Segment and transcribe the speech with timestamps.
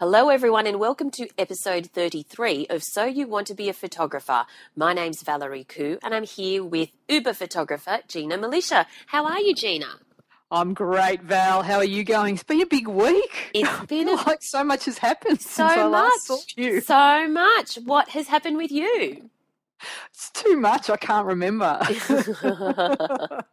[0.00, 4.46] Hello, everyone, and welcome to episode 33 of So You Want to Be a Photographer.
[4.74, 8.86] My name's Valerie Khoo, and I'm here with Uber photographer Gina Milicia.
[9.08, 9.98] How are you, Gina?
[10.50, 11.62] I'm great, Val.
[11.62, 12.36] How are you going?
[12.36, 13.50] It's been a big week.
[13.52, 15.92] It's been a, like so much has happened so since I much.
[15.92, 16.80] last saw you.
[16.80, 17.74] So much.
[17.84, 19.28] What has happened with you?
[20.14, 20.88] It's too much.
[20.88, 21.78] I can't remember.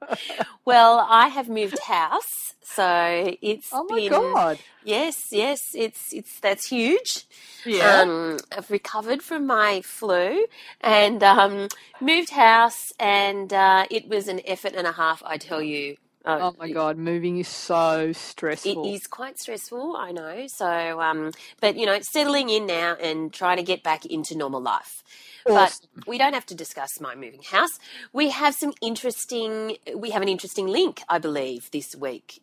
[0.64, 4.60] well, I have moved house, so it's oh my been god!
[4.84, 7.26] yes, yes, it's it's that's huge.
[7.66, 8.02] Yeah.
[8.02, 10.46] Um, I've recovered from my flu
[10.82, 11.70] and um,
[12.02, 15.24] moved house, and uh, it was an effort and a half.
[15.26, 15.98] I tell you.
[16.26, 18.86] Uh, oh my god, moving is so stressful.
[18.86, 20.48] It is quite stressful, I know.
[20.48, 24.36] So, um, but you know, it's settling in now and trying to get back into
[24.36, 25.04] normal life.
[25.50, 25.88] Awesome.
[25.96, 27.80] But we don't have to discuss my moving house.
[28.12, 29.78] We have some interesting.
[29.96, 32.42] We have an interesting link, I believe, this week.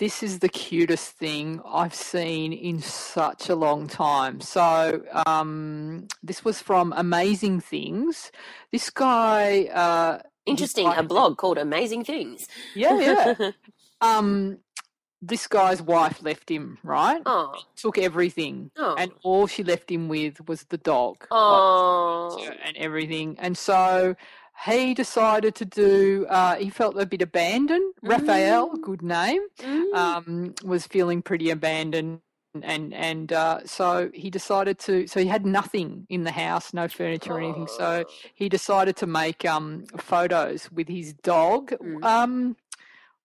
[0.00, 4.40] This is the cutest thing I've seen in such a long time.
[4.40, 8.32] So, um, this was from Amazing Things.
[8.72, 12.48] This guy, uh, Interesting, like- a blog called Amazing Things.
[12.74, 13.50] yeah, yeah.
[14.00, 14.60] um,
[15.20, 17.20] this guy's wife left him, right?
[17.26, 21.16] oh, Took everything, oh, and all she left him with was the dog.
[21.20, 22.42] like, oh.
[22.64, 23.36] and everything.
[23.38, 24.16] And so
[24.66, 27.94] he decided to do, uh, he felt a bit abandoned.
[28.02, 28.80] Raphael, Mm.
[28.82, 29.94] good name, Mm.
[29.94, 32.20] um, was feeling pretty abandoned.
[32.62, 35.06] And and uh, so he decided to.
[35.06, 37.68] So he had nothing in the house, no furniture or anything.
[37.68, 38.12] So Oh.
[38.34, 41.70] he decided to make um, photos with his dog.
[41.70, 42.04] Mm.
[42.04, 42.56] Um,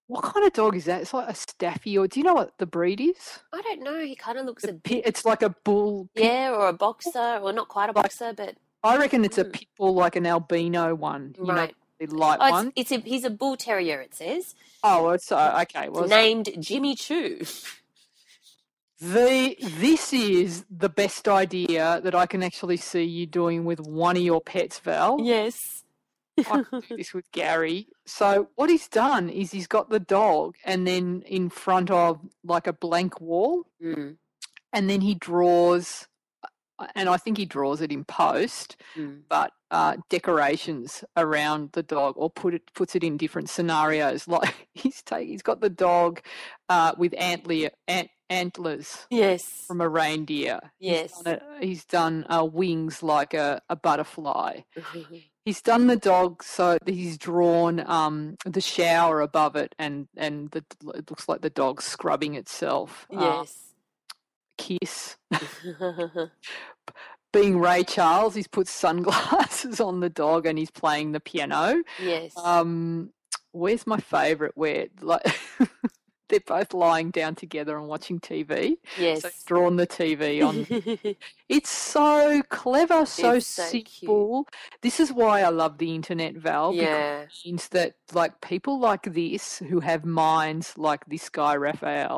[0.05, 1.01] what kind of dog is that?
[1.01, 3.39] It's like a staffy, or do you know what the breed is?
[3.51, 3.99] I don't know.
[3.99, 6.07] He kind of looks The a pit, it's like a bull.
[6.13, 9.45] pit- yeah, or a boxer, or not quite a boxer, but I reckon it's a
[9.45, 9.53] Mm.
[9.53, 11.35] pit bull, like an albino one.
[11.37, 11.75] You know, right.
[11.99, 12.71] the light Oh, one.
[12.75, 13.99] it's, it's a he's a bull terrier.
[14.01, 15.89] It says Oh, it's uh, okay.
[15.89, 17.41] Well, it's- named Jimmy Choo.
[18.99, 24.15] the this is the best idea that I can actually see you doing with one
[24.15, 25.19] of your pets, Val.
[25.21, 25.83] yes.
[26.37, 27.87] I could do this with Gary.
[28.05, 32.67] So what he's done is he's got the dog, and then in front of like
[32.67, 34.17] a blank wall, Mm,
[34.73, 36.07] and then he draws,
[36.95, 39.21] and I think he draws it in post, mm.
[39.29, 44.27] but uh, decorations around the dog, or put it puts it in different scenarios.
[44.35, 46.21] Like he's take, he's got the dog
[46.67, 49.43] uh, with antler ant, antlers Yes.
[49.67, 50.59] from a reindeer.
[50.79, 51.13] Yes.
[51.15, 54.61] He's done, a, he's done uh, wings like a, a butterfly.
[55.45, 60.65] He's done the dog so he's drawn um, the shower above it, and and the,
[60.95, 63.05] it looks like the dog scrubbing itself.
[63.15, 63.74] Uh, yes.
[64.57, 65.17] Kiss.
[67.33, 71.83] Being Ray Charles, he's put sunglasses on the dog and he's playing the piano.
[72.01, 72.31] yes.
[72.37, 73.11] Um,
[73.51, 74.53] where's my favourite?
[74.55, 75.21] Where like
[76.29, 78.77] they're both lying down together and watching TV.
[78.97, 79.23] yes.
[79.23, 81.17] So drawn the TV on.
[81.49, 83.89] it's so clever, so so cute.
[83.89, 84.47] simple.
[84.81, 86.71] This is why I love the internet, Val.
[86.71, 87.21] because yeah.
[87.23, 92.17] it means that like people like this who have minds like this guy Raphael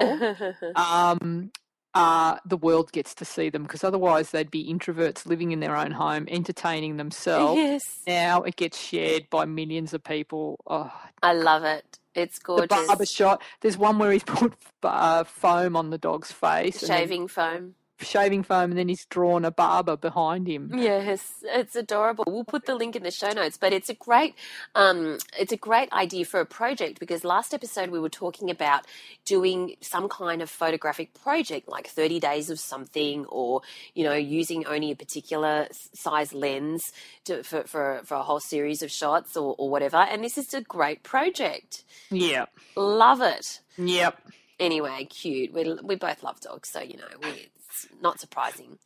[0.76, 1.52] um,
[1.94, 5.76] uh, the world gets to see them because otherwise they'd be introverts living in their
[5.76, 7.58] own home, entertaining themselves.
[7.58, 8.00] yes.
[8.06, 10.60] Now it gets shared by millions of people.
[10.68, 10.92] Oh,
[11.24, 12.00] I love it.
[12.14, 12.68] It's gorgeous.
[12.80, 13.42] the barber shot.
[13.62, 14.54] There's one where he's put
[14.84, 17.76] uh, foam on the dog's face, and then Shaving foam.
[18.00, 20.72] Shaving foam, and then he's drawn a barber behind him.
[20.76, 22.24] Yes, it's adorable.
[22.28, 24.36] We'll put the link in the show notes, but it's a great,
[24.76, 28.86] um, it's a great idea for a project because last episode we were talking about
[29.26, 33.62] doing some kind of photographic project, like thirty days of something, or
[33.94, 36.92] you know, using only a particular size lens
[37.26, 39.98] to, for for for a whole series of shots or, or whatever.
[39.98, 41.84] And this is a great project.
[42.10, 42.46] Yeah.
[42.76, 43.62] Love it.
[43.78, 44.22] Yep.
[44.60, 45.54] Anyway, cute.
[45.54, 47.48] We we both love dogs, so you know we,
[47.84, 48.78] it's not surprising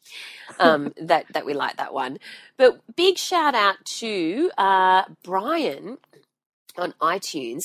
[0.60, 2.18] um, that that we like that one.
[2.58, 5.98] But big shout out to uh, Brian
[6.78, 7.62] on iTunes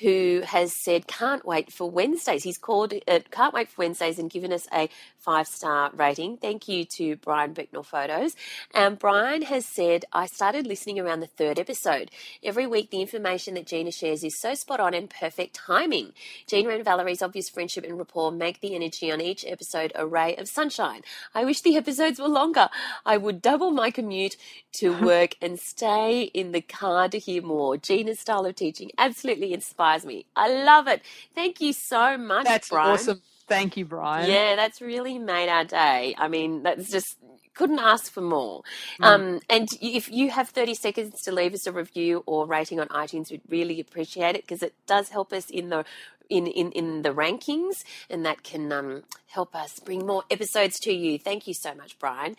[0.00, 2.44] who has said, Can't wait for Wednesdays.
[2.44, 4.88] He's called it Can't Wait for Wednesdays and given us a
[5.24, 6.36] five star rating.
[6.36, 8.36] Thank you to Brian Becknell Photos.
[8.74, 12.10] And Brian has said, I started listening around the third episode.
[12.42, 16.12] Every week, the information that Gina shares is so spot on and perfect timing.
[16.46, 20.36] Gina and Valerie's obvious friendship and rapport make the energy on each episode a ray
[20.36, 21.02] of sunshine.
[21.34, 22.68] I wish the episodes were longer.
[23.06, 24.36] I would double my commute
[24.74, 27.76] to work and stay in the car to hear more.
[27.76, 30.26] Gina's style of teaching absolutely inspires me.
[30.36, 31.02] I love it.
[31.34, 32.90] Thank you so much, That's Brian.
[32.92, 33.22] awesome.
[33.46, 34.30] Thank you, Brian.
[34.30, 36.14] Yeah, that's really made our day.
[36.16, 37.16] I mean, that's just
[37.54, 38.62] couldn't ask for more.
[39.00, 39.04] Mm.
[39.04, 42.88] Um, and if you have 30 seconds to leave us a review or rating on
[42.88, 45.84] iTunes, we'd really appreciate it because it does help us in the
[46.28, 49.02] in, in, in the rankings, and that can um,
[49.34, 51.18] help us bring more episodes to you.
[51.18, 52.36] Thank you so much, Brian.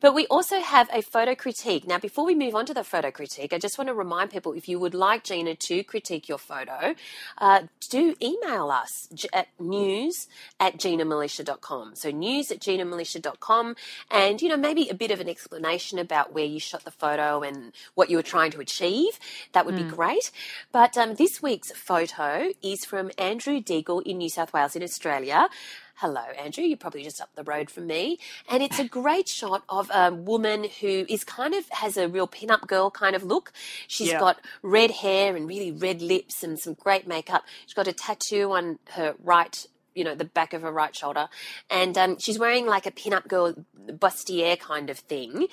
[0.00, 1.86] But we also have a photo critique.
[1.86, 4.54] Now, before we move on to the photo critique, I just want to remind people
[4.54, 6.94] if you would like Gina to critique your photo,
[7.36, 10.26] uh, do email us at news
[10.58, 11.96] at ginamilicia.com.
[11.96, 13.76] So, news at ginamilicia.com,
[14.10, 17.42] and you know, maybe a bit of an explanation about where you shot the photo
[17.42, 19.18] and what you were trying to achieve.
[19.52, 19.88] That would mm.
[19.88, 20.30] be great.
[20.72, 25.50] But um, this week's photo is from Andrew Deagle in New South Wales in Australia.
[25.96, 26.64] Hello, Andrew.
[26.64, 28.18] You're probably just up the road from me.
[28.48, 32.26] And it's a great shot of a woman who is kind of has a real
[32.26, 33.52] pin-up girl kind of look.
[33.86, 34.18] She's yeah.
[34.18, 37.44] got red hair and really red lips and some great makeup.
[37.66, 41.28] She's got a tattoo on her right you know, the back of her right shoulder.
[41.70, 43.54] And um, she's wearing like a pin-up girl
[43.86, 45.48] bustier kind of thing.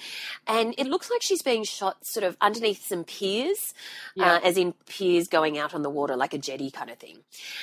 [0.47, 3.73] And it looks like she's being shot sort of underneath some piers,
[4.15, 4.33] yeah.
[4.33, 7.19] uh, as in piers going out on the water, like a jetty kind of thing.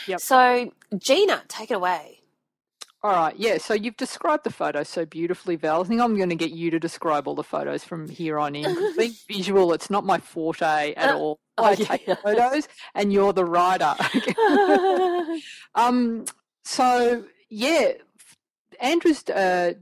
[0.06, 0.20] Yep.
[0.20, 2.22] So, Gina, take it away.
[3.04, 3.58] All right, yeah.
[3.58, 5.80] So you've described the photo so beautifully, Val.
[5.80, 8.54] I think I'm going to get you to describe all the photos from here on
[8.54, 8.76] in.
[8.96, 11.40] Being visual, it's not my forte at uh, all.
[11.58, 13.96] I take photos, and you're the writer.
[15.74, 16.26] um,
[16.64, 17.92] so yeah,
[18.80, 19.74] Andrews uh,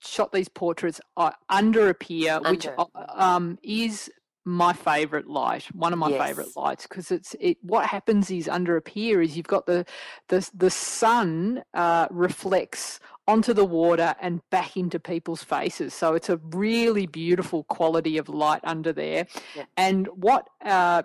[0.00, 2.50] shot these portraits uh, under a pier, under.
[2.50, 2.84] which uh,
[3.14, 4.10] um, is
[4.44, 6.24] my favorite light, one of my yes.
[6.24, 7.58] favorite lights, because it's it.
[7.62, 9.84] What happens is under a pier is you've got the
[10.28, 15.92] the the sun uh, reflects onto the water and back into people's faces.
[15.92, 19.26] So it's a really beautiful quality of light under there.
[19.56, 19.64] Yeah.
[19.76, 21.02] And what uh,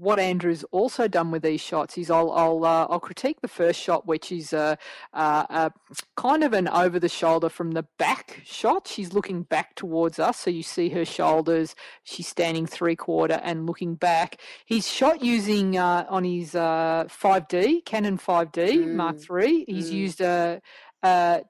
[0.00, 3.78] what Andrew's also done with these shots is I'll I'll uh, I'll critique the first
[3.78, 4.78] shot, which is a,
[5.12, 5.72] a, a
[6.16, 8.88] kind of an over the shoulder from the back shot.
[8.88, 11.74] She's looking back towards us, so you see her shoulders.
[12.02, 14.40] She's standing three quarter and looking back.
[14.64, 18.94] He's shot using uh, on his uh, 5D Canon 5D mm.
[18.94, 19.66] Mark III.
[19.68, 19.94] He's mm.
[19.94, 20.62] used a,
[21.02, 21.42] a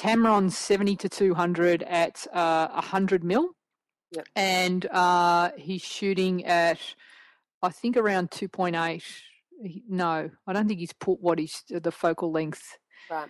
[0.00, 3.50] Tamron 70 to 200 at uh, 100 mil.
[4.10, 4.26] Yep.
[4.34, 6.78] And uh, he's shooting at
[7.62, 9.02] I think around 2.8.
[9.88, 12.78] No, I don't think he's put what is the focal length.
[13.10, 13.28] Right.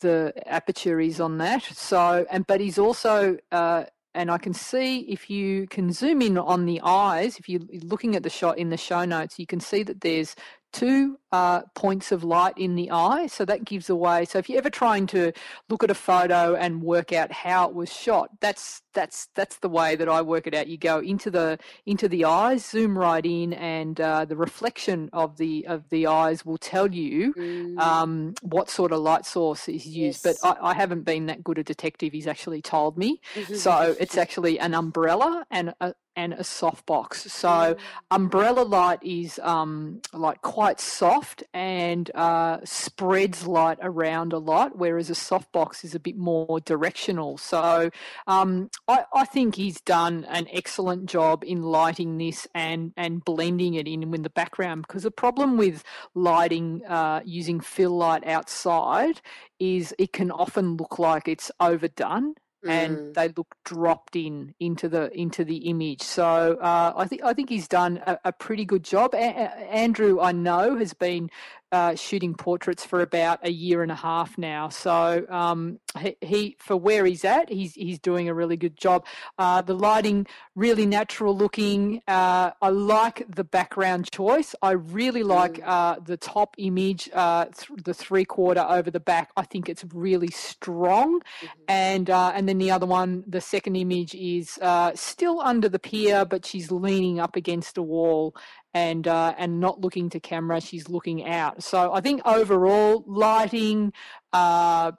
[0.00, 1.62] The aperture is on that.
[1.62, 3.84] So, and but he's also, uh,
[4.14, 8.16] and I can see if you can zoom in on the eyes, if you're looking
[8.16, 10.34] at the shot in the show notes, you can see that there's
[10.72, 13.26] two uh, points of light in the eye.
[13.26, 14.24] So that gives away.
[14.24, 15.32] So if you're ever trying to
[15.68, 19.68] look at a photo and work out how it was shot, that's that's that's the
[19.68, 20.66] way that I work it out.
[20.66, 25.36] You go into the into the eyes, zoom right in, and uh, the reflection of
[25.36, 27.78] the of the eyes will tell you mm.
[27.78, 30.24] um, what sort of light source is used.
[30.24, 30.40] Yes.
[30.42, 32.12] But I, I, haven't been that good a detective.
[32.12, 33.20] He's actually told me.
[33.54, 37.30] so it's actually an umbrella and a, and a softbox.
[37.30, 37.78] So mm.
[38.10, 41.19] umbrella light is um, like quite soft
[41.52, 47.38] and uh, spreads light around a lot, whereas a softbox is a bit more directional.
[47.38, 47.90] So
[48.26, 53.74] um, I, I, think he's done an excellent job in lighting this and and blending
[53.74, 54.86] it in with the background.
[54.86, 55.82] Because the problem with
[56.14, 59.20] lighting uh, using fill light outside
[59.58, 62.34] is it can often look like it's overdone
[62.66, 63.14] and mm.
[63.14, 66.02] they look dropped in into the into the image.
[66.02, 69.14] So uh, I think I think he's done a, a pretty good job.
[69.14, 71.30] A- Andrew, I know, has been
[71.72, 74.68] uh, shooting portraits for about a year and a half now.
[74.68, 79.06] So um, he, he, for where he's at, he's he's doing a really good job.
[79.38, 82.02] Uh, the lighting really natural looking.
[82.08, 84.54] Uh, I like the background choice.
[84.62, 85.66] I really like mm.
[85.66, 89.30] uh, the top image, uh, th- the three quarter over the back.
[89.36, 91.46] I think it's really strong, mm-hmm.
[91.68, 94.58] and uh, and then the other one, the second image is
[94.94, 98.34] still under the pier, but she's leaning up against a wall,
[98.74, 100.60] and uh, and not looking to camera.
[100.60, 101.62] She's looking out.
[101.62, 103.92] So I think overall lighting
[104.32, 104.92] uh,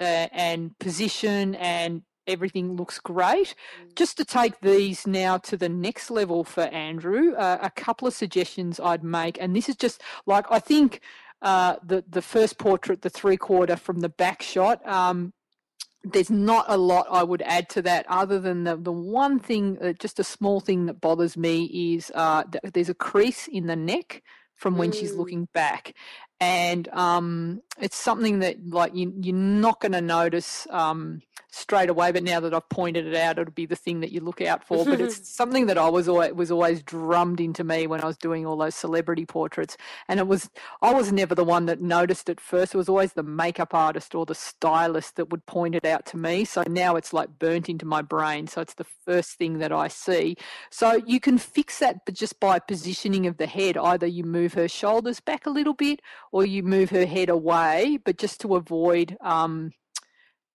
[0.00, 3.54] uh, and position and everything looks great.
[3.96, 8.14] Just to take these now to the next level for Andrew, uh, a couple of
[8.14, 11.00] suggestions I'd make, and this is just like I think
[11.42, 14.86] uh, the the first portrait, the three quarter from the back shot.
[14.86, 15.32] Um,
[16.04, 19.78] there's not a lot I would add to that, other than the the one thing,
[19.80, 23.66] uh, just a small thing that bothers me is uh, th- there's a crease in
[23.66, 24.22] the neck
[24.54, 24.94] from when mm.
[24.94, 25.94] she's looking back,
[26.44, 32.12] and um, it's something that like you, you're not going to notice um, straight away.
[32.12, 34.62] But now that I've pointed it out, it'll be the thing that you look out
[34.62, 34.84] for.
[34.84, 38.18] but it's something that I was always was always drummed into me when I was
[38.18, 39.76] doing all those celebrity portraits,
[40.08, 40.50] and it was
[40.82, 42.74] I was never the one that noticed it first.
[42.74, 46.18] It was always the makeup artist or the stylist that would point it out to
[46.18, 46.44] me.
[46.44, 48.48] So now it's like burnt into my brain.
[48.48, 50.36] So it's the first thing that I see.
[50.70, 53.78] So you can fix that, but just by positioning of the head.
[53.78, 56.00] Either you move her shoulders back a little bit
[56.34, 59.70] or you move her head away, but just to avoid um,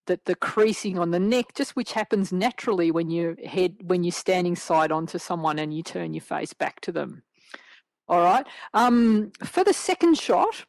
[0.08, 4.12] the, the creasing on the neck, just which happens naturally when you head when you're
[4.12, 7.24] standing side on to someone and you turn your face back to them.
[8.10, 8.46] All right.
[8.74, 10.66] Um, for the second shot,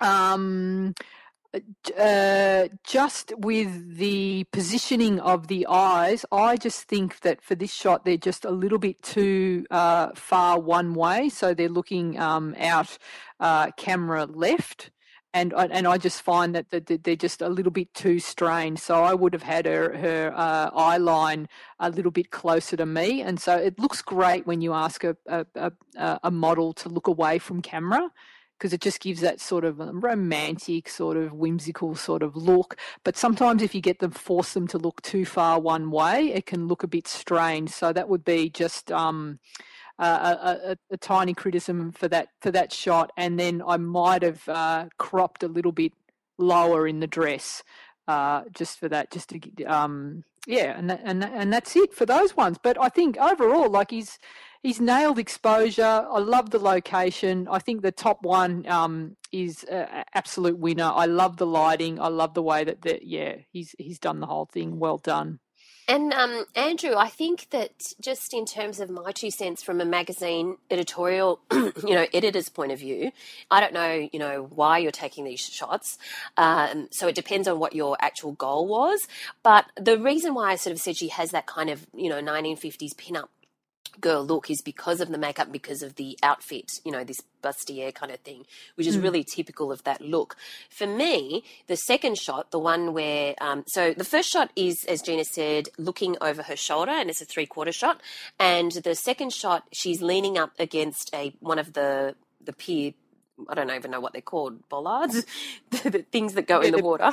[0.00, 0.94] um,
[1.98, 8.04] uh, just with the positioning of the eyes, I just think that for this shot
[8.04, 12.98] they're just a little bit too uh, far one way, so they're looking um, out
[13.40, 14.90] uh, camera left.
[15.34, 16.70] And, and I just find that
[17.04, 18.80] they're just a little bit too strained.
[18.80, 22.86] So I would have had her her uh, eye line a little bit closer to
[22.86, 26.88] me, and so it looks great when you ask a a, a, a model to
[26.88, 28.10] look away from camera
[28.58, 32.76] because it just gives that sort of romantic, sort of whimsical sort of look.
[33.04, 36.46] But sometimes if you get them, force them to look too far one way, it
[36.46, 37.70] can look a bit strange.
[37.70, 39.38] So that would be just um,
[39.98, 43.12] a, a, a, tiny criticism for that for that shot.
[43.16, 45.92] And then I might have uh, cropped a little bit
[46.36, 47.62] lower in the dress.
[48.08, 52.06] Uh, just for that, just to um, yeah, and that, and and that's it for
[52.06, 52.56] those ones.
[52.60, 54.18] But I think overall, like he's
[54.62, 56.06] he's nailed exposure.
[56.10, 57.48] I love the location.
[57.50, 60.90] I think the top one um, is an absolute winner.
[60.94, 62.00] I love the lighting.
[62.00, 64.78] I love the way that the, yeah he's he's done the whole thing.
[64.78, 65.40] Well done.
[65.88, 69.86] And um, Andrew, I think that just in terms of my two cents from a
[69.86, 73.10] magazine editorial, you know, editor's point of view,
[73.50, 75.96] I don't know, you know, why you're taking these shots.
[76.36, 79.08] Um, so it depends on what your actual goal was.
[79.42, 82.20] But the reason why I sort of said she has that kind of, you know,
[82.20, 83.30] 1950s pin-up
[84.00, 87.94] girl look is because of the makeup, because of the outfit, you know, this bustier
[87.94, 89.02] kind of thing, which is mm.
[89.02, 90.36] really typical of that look.
[90.68, 95.02] For me, the second shot, the one where, um, so the first shot is, as
[95.02, 98.00] Gina said, looking over her shoulder, and it's a three quarter shot.
[98.38, 102.14] And the second shot, she's leaning up against a one of the
[102.44, 102.92] the pier
[103.48, 105.24] I don't even know what they're called, bollards,
[105.70, 107.12] the, things that go in the water.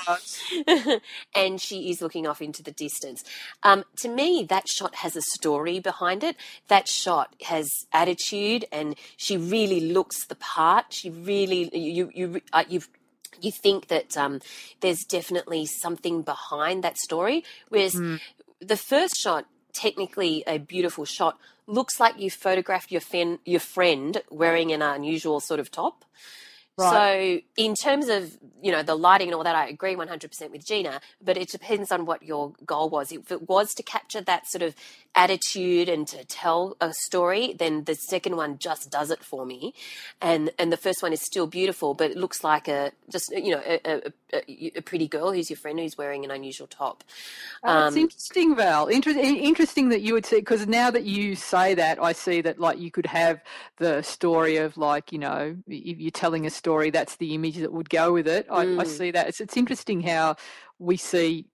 [1.36, 3.24] and she is looking off into the distance.
[3.64, 6.36] Um, to me, that shot has a story behind it.
[6.68, 10.94] That shot has attitude, and she really looks the part.
[10.94, 12.90] She really, you, you, uh, you've
[13.42, 14.40] you think that um,
[14.80, 17.44] there's definitely something behind that story.
[17.70, 18.20] Whereas mm.
[18.60, 24.22] the first shot, technically a beautiful shot, looks like you photographed your, fen- your friend
[24.30, 26.06] wearing an unusual sort of top.
[26.78, 27.42] Right.
[27.58, 30.32] So, in terms of you know the lighting and all that, I agree one hundred
[30.32, 31.00] percent with Gina.
[31.24, 33.12] But it depends on what your goal was.
[33.12, 34.76] If it was to capture that sort of
[35.16, 39.74] attitude and to tell a story, then the second one just does it for me.
[40.22, 43.52] And and the first one is still beautiful, but it looks like a just you
[43.52, 47.04] know a, a, a pretty girl who's your friend who's wearing an unusual top.
[47.64, 48.88] Um, it's interesting, Val.
[48.88, 52.60] Inter- interesting that you would say because now that you say that, I see that
[52.60, 53.42] like you could have
[53.78, 57.72] the story of like you know if you're telling a story, that's the image that
[57.72, 58.48] would go with it.
[58.50, 58.80] I, mm.
[58.80, 59.28] I see that.
[59.28, 60.36] It's, it's interesting how
[60.80, 61.46] we see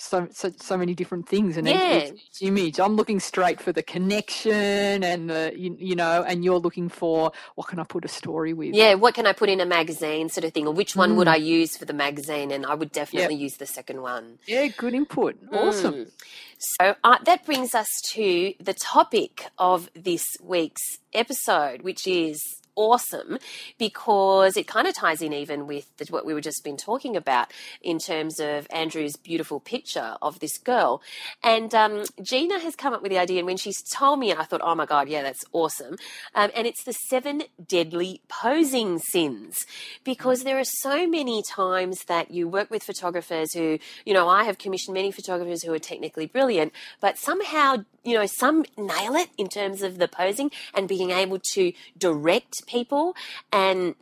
[0.00, 2.04] so, so so many different things in yeah.
[2.04, 2.80] each, each, image.
[2.80, 7.32] I'm looking straight for the connection and the you, you, know, and you're looking for
[7.56, 8.74] what can I put a story with?
[8.74, 11.16] Yeah, what can I put in a magazine sort of thing, or which one mm.
[11.16, 12.50] would I use for the magazine?
[12.50, 13.42] And I would definitely yep.
[13.42, 14.38] use the second one.
[14.46, 15.36] Yeah, good input.
[15.52, 15.94] Awesome.
[15.94, 16.10] Mm.
[16.58, 22.40] So uh, that brings us to the topic of this week's episode, which is
[22.78, 23.38] awesome
[23.76, 27.52] because it kind of ties in even with what we were just been talking about
[27.82, 31.02] in terms of Andrew's beautiful picture of this girl.
[31.42, 34.44] And um, Gina has come up with the idea, and when she's told me, I
[34.44, 35.96] thought, oh my God, yeah, that's awesome.
[36.34, 39.66] Um, and it's the seven deadly posing sins
[40.04, 44.44] because there are so many times that you work with photographers who, you know, I
[44.44, 49.28] have commissioned many photographers who are technically brilliant, but somehow you know, some nail it
[49.36, 53.14] in terms of the posing and being able to direct people.
[53.52, 53.94] And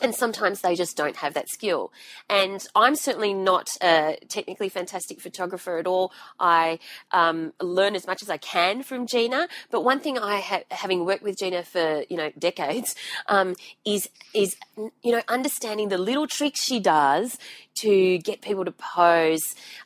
[0.00, 1.92] and sometimes they just don't have that skill.
[2.28, 6.12] And I'm certainly not a technically fantastic photographer at all.
[6.40, 6.78] I
[7.12, 9.48] um, learn as much as I can from Gina.
[9.70, 12.94] But one thing I having worked with Gina for you know decades,
[13.28, 17.38] um, is is you know understanding the little tricks she does
[17.74, 19.42] to get people to pose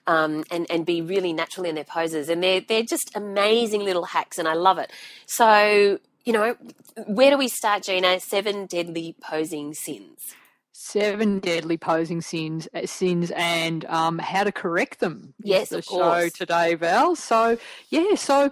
[0.06, 2.28] um, and and be really natural in their poses.
[2.28, 4.92] And they're they're just amazing little hacks, and I love it.
[5.26, 6.56] So you know,
[7.06, 8.20] where do we start, Gina?
[8.20, 10.34] Seven deadly posing sins.
[10.72, 15.32] Seven deadly posing sins, uh, sins, and um, how to correct them.
[15.42, 16.32] Yes, the of show course.
[16.32, 17.16] today, Val.
[17.16, 17.56] So
[17.88, 18.50] yeah, so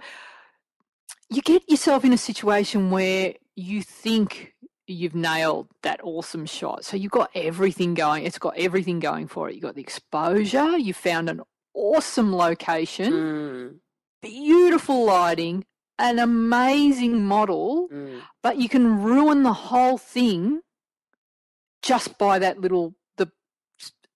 [1.29, 4.53] you get yourself in a situation where you think
[4.87, 6.83] you've nailed that awesome shot.
[6.85, 8.25] So you've got everything going.
[8.25, 9.53] It's got everything going for it.
[9.55, 10.77] You've got the exposure.
[10.77, 11.41] You found an
[11.73, 13.75] awesome location, Mm,
[14.21, 15.65] beautiful lighting,
[15.97, 18.21] an amazing model, mm.
[18.43, 20.61] but you can ruin the whole thing
[21.81, 23.31] just by that little the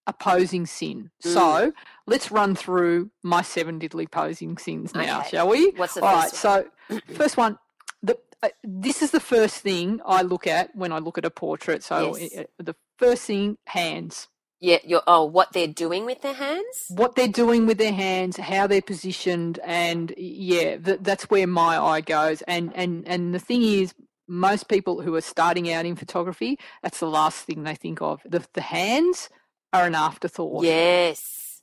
[0.07, 1.11] opposing sin.
[1.23, 1.33] Mm.
[1.33, 1.73] So
[2.07, 5.29] let's run through my seven deadly posing sins now, Okay.
[5.29, 5.71] shall we?
[5.71, 6.31] What's the All right.
[6.31, 6.65] first one?
[6.89, 7.57] So first one,
[8.01, 11.29] the uh, this is the first thing I look at when I look at a
[11.29, 11.83] portrait.
[11.83, 12.31] So Yes.
[12.37, 14.27] uh, the first thing, hands.
[14.59, 16.89] Yeah, you're, oh, what they're doing with their hands?
[16.89, 21.77] what they're doing with their hands, how they're positioned, and yeah, th- that's where my
[21.79, 22.41] eye goes.
[22.43, 23.93] And and and the thing is,
[24.27, 28.21] most people who are starting out in photography, that's the last thing they think of.
[28.25, 29.29] The the hands
[29.73, 30.63] are an afterthought.
[30.65, 31.61] Yes,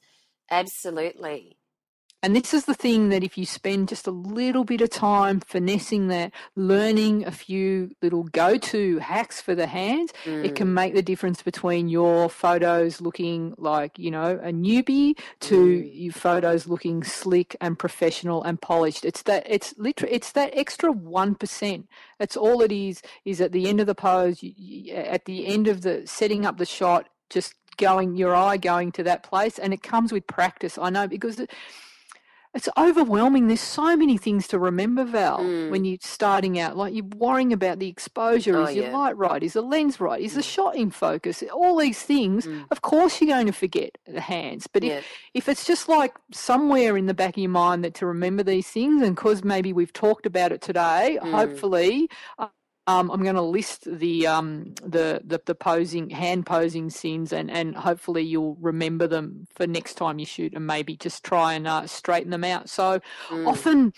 [0.50, 1.58] absolutely.
[2.22, 5.40] And this is the thing that if you spend just a little bit of time
[5.40, 10.94] finessing that, learning a few little go-to hacks for the hands, it Mm, can make
[10.94, 15.90] the difference between your photos looking like you know a newbie to Mm.
[15.94, 19.04] your photos looking slick and professional and polished.
[19.04, 21.84] It's that it's literally it's that extra 1%
[22.18, 25.46] that's all it is is at the end of the pose you, you, at the
[25.46, 29.58] end of the setting up the shot just going your eye going to that place
[29.58, 30.78] and it comes with practice.
[30.78, 31.50] I know because it,
[32.56, 33.46] it's overwhelming.
[33.48, 35.70] There's so many things to remember, Val, Mm.
[35.70, 36.76] when you're starting out.
[36.76, 38.56] Like you're worrying about the exposure.
[38.56, 38.96] Oh, is your yeah.
[38.96, 39.42] light right?
[39.42, 40.20] Is the lens right?
[40.20, 40.54] Is the Mm.
[40.54, 41.42] shot in focus?
[41.52, 42.46] All these things.
[42.46, 42.64] Mm.
[42.70, 44.66] Of course, you're going to forget the hands.
[44.66, 45.00] But if, Yeah.
[45.34, 48.68] if it's just like somewhere in the back of your mind that to remember these
[48.68, 51.30] things, and because maybe we've talked about it today, Mm.
[51.30, 52.08] hopefully.
[52.38, 52.48] uh,
[52.88, 57.50] Um, I'm going to list the, um, the the the posing hand posing scenes, and,
[57.50, 61.66] and hopefully you'll remember them for next time you shoot, and maybe just try and
[61.66, 62.68] uh, straighten them out.
[62.68, 63.92] So Mm, often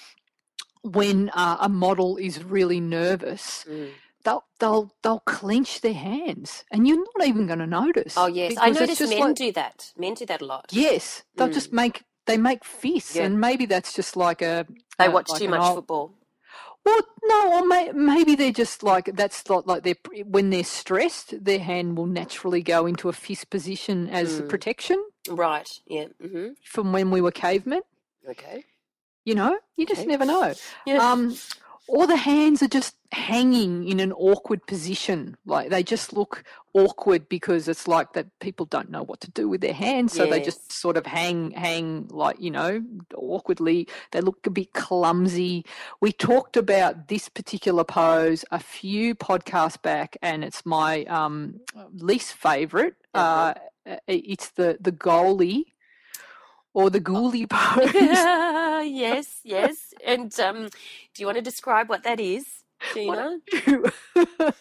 [0.82, 3.90] when uh, a model is really nervous, mm.
[4.24, 8.14] they'll they'll they'll clench their hands, and you're not even going to notice.
[8.16, 8.54] Oh, yes.
[8.58, 9.92] I notice men like- do that.
[9.98, 10.66] Men do that a lot.
[10.72, 11.54] Yes, they'll Mm.
[11.54, 13.24] just make they make fists, Yeah.
[13.24, 14.66] and maybe that's just like a
[14.98, 16.14] They uh, watch like too much old- football.
[16.88, 21.44] Well, no, or may, maybe they're just like that's not like they're when they're stressed,
[21.44, 24.48] their hand will naturally go into a fist position as Mm.
[24.48, 25.68] protection Right.
[25.86, 26.06] Yeah.
[26.22, 27.82] hmm from when we were cavemen.
[28.28, 28.64] Okay.
[29.24, 30.10] You know, you just Okay.
[30.12, 30.54] never know.
[30.86, 30.98] Yeah.
[31.12, 31.36] Um,
[31.88, 35.36] or the hands are just hanging in an awkward position.
[35.46, 39.48] Like they just look awkward because it's like that people don't know what to do
[39.48, 40.12] with their hands.
[40.12, 42.82] So they just sort of hang, hang like, you know,
[43.14, 43.88] awkwardly.
[44.12, 45.64] They look a bit clumsy.
[46.00, 51.60] We talked about this particular pose a few podcasts back, and it's my um,
[51.94, 52.96] least favorite.
[53.14, 53.54] Uh,
[54.06, 55.64] it's the, the goalie
[56.78, 57.92] or the ghoulie pose.
[58.88, 59.40] yes.
[59.42, 59.92] Yes.
[60.06, 60.68] And um,
[61.12, 62.46] do you want to describe what that is,
[62.94, 63.38] Gina?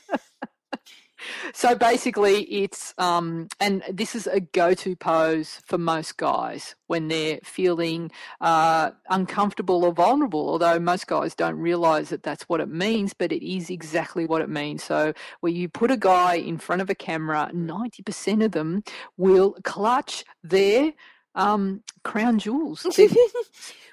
[1.54, 7.40] so basically it's um and this is a go-to pose for most guys when they're
[7.44, 13.14] feeling uh, uncomfortable or vulnerable although most guys don't realize that that's what it means
[13.14, 16.82] but it is exactly what it means so where you put a guy in front
[16.82, 18.84] of a camera 90% of them
[19.18, 20.94] will clutch their
[21.38, 23.10] um, crown jewels They-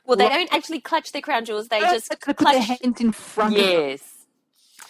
[0.06, 1.68] well, they don't actually clutch their crown jewels.
[1.68, 2.64] They they just put their clutch.
[2.66, 4.02] hands in front of them Yes.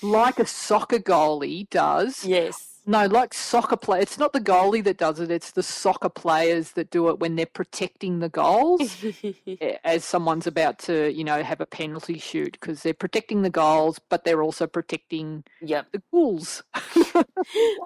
[0.03, 2.71] like a soccer goalie does Yes.
[2.87, 4.03] No, like soccer play.
[4.03, 5.31] It's not the goalie that does it.
[5.31, 9.03] It's the soccer players that do it when they're protecting the goals
[9.85, 13.99] as someone's about to, you know, have a penalty shoot because they're protecting the goals,
[14.11, 15.87] but they're also protecting yep.
[15.93, 16.63] the goals.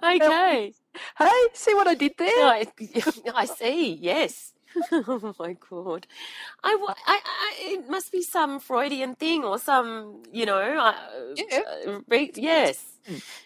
[0.03, 0.73] Okay.
[1.19, 2.29] hey, see what I did there?
[2.29, 2.67] I,
[3.35, 3.93] I see.
[3.95, 4.53] Yes.
[4.93, 6.07] oh my god!
[6.63, 10.95] I, I, I, it must be some Freudian thing or some, you know, uh,
[11.37, 11.61] Yeah.
[11.87, 12.85] uh, re- yes.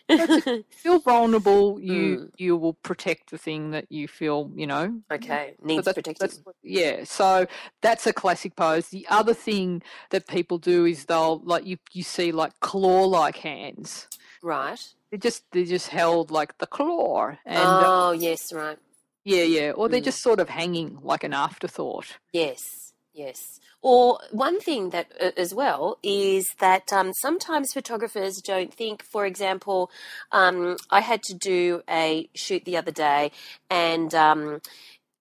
[0.70, 2.30] feel vulnerable, you Mm.
[2.36, 5.00] you will protect the thing that you feel, you know.
[5.10, 6.30] okay, needs protecting.
[6.62, 7.46] yeah, so
[7.80, 8.88] that's a classic pose.
[8.88, 13.36] The other thing that people do is they'll like you you see like claw like
[13.36, 14.08] hands.
[14.42, 14.80] right.
[15.10, 18.78] They're just they're just held like the claw, and uh, oh yes, right.
[19.24, 20.04] Yeah, yeah, or they're Mm.
[20.04, 22.18] just sort of hanging like an afterthought.
[22.32, 23.60] Yes, yes.
[23.82, 29.02] Or one thing that uh, as well is that um, sometimes photographers don't think.
[29.02, 29.90] For example,
[30.30, 33.32] um, I had to do a shoot the other day,
[33.70, 34.60] and um,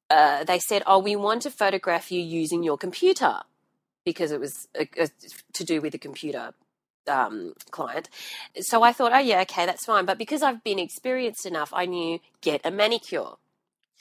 [0.10, 3.40] uh, they said, "Oh, we want to photograph you using your computer,"
[4.06, 5.08] because it was uh uh
[5.54, 6.54] to do with a computer
[7.08, 8.10] um, client.
[8.60, 11.86] So I thought, "Oh yeah, okay, that's fine." But because I've been experienced enough, I
[11.86, 13.34] knew get a manicure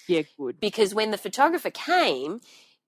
[0.07, 0.61] Yeah, good.
[0.61, 2.41] because when the photographer came,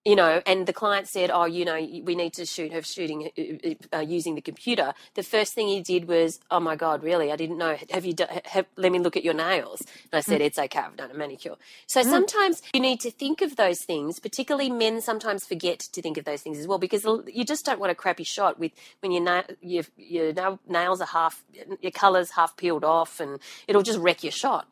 [0.05, 3.31] you know, and the client said, "Oh, you know, we need to shoot her shooting
[3.38, 7.31] uh, uh, using the computer." The first thing he did was, "Oh my god, really?
[7.31, 7.77] I didn't know.
[7.90, 8.12] Have you?
[8.12, 10.81] Done, have, let me look at your nails." And I said, "It's okay.
[10.81, 11.55] I've done a manicure."
[11.87, 14.18] So sometimes you need to think of those things.
[14.18, 17.79] Particularly men sometimes forget to think of those things as well because you just don't
[17.79, 21.44] want a crappy shot with when your na- your, your nails are half,
[21.81, 24.66] your colours half peeled off, and it'll just wreck your shot.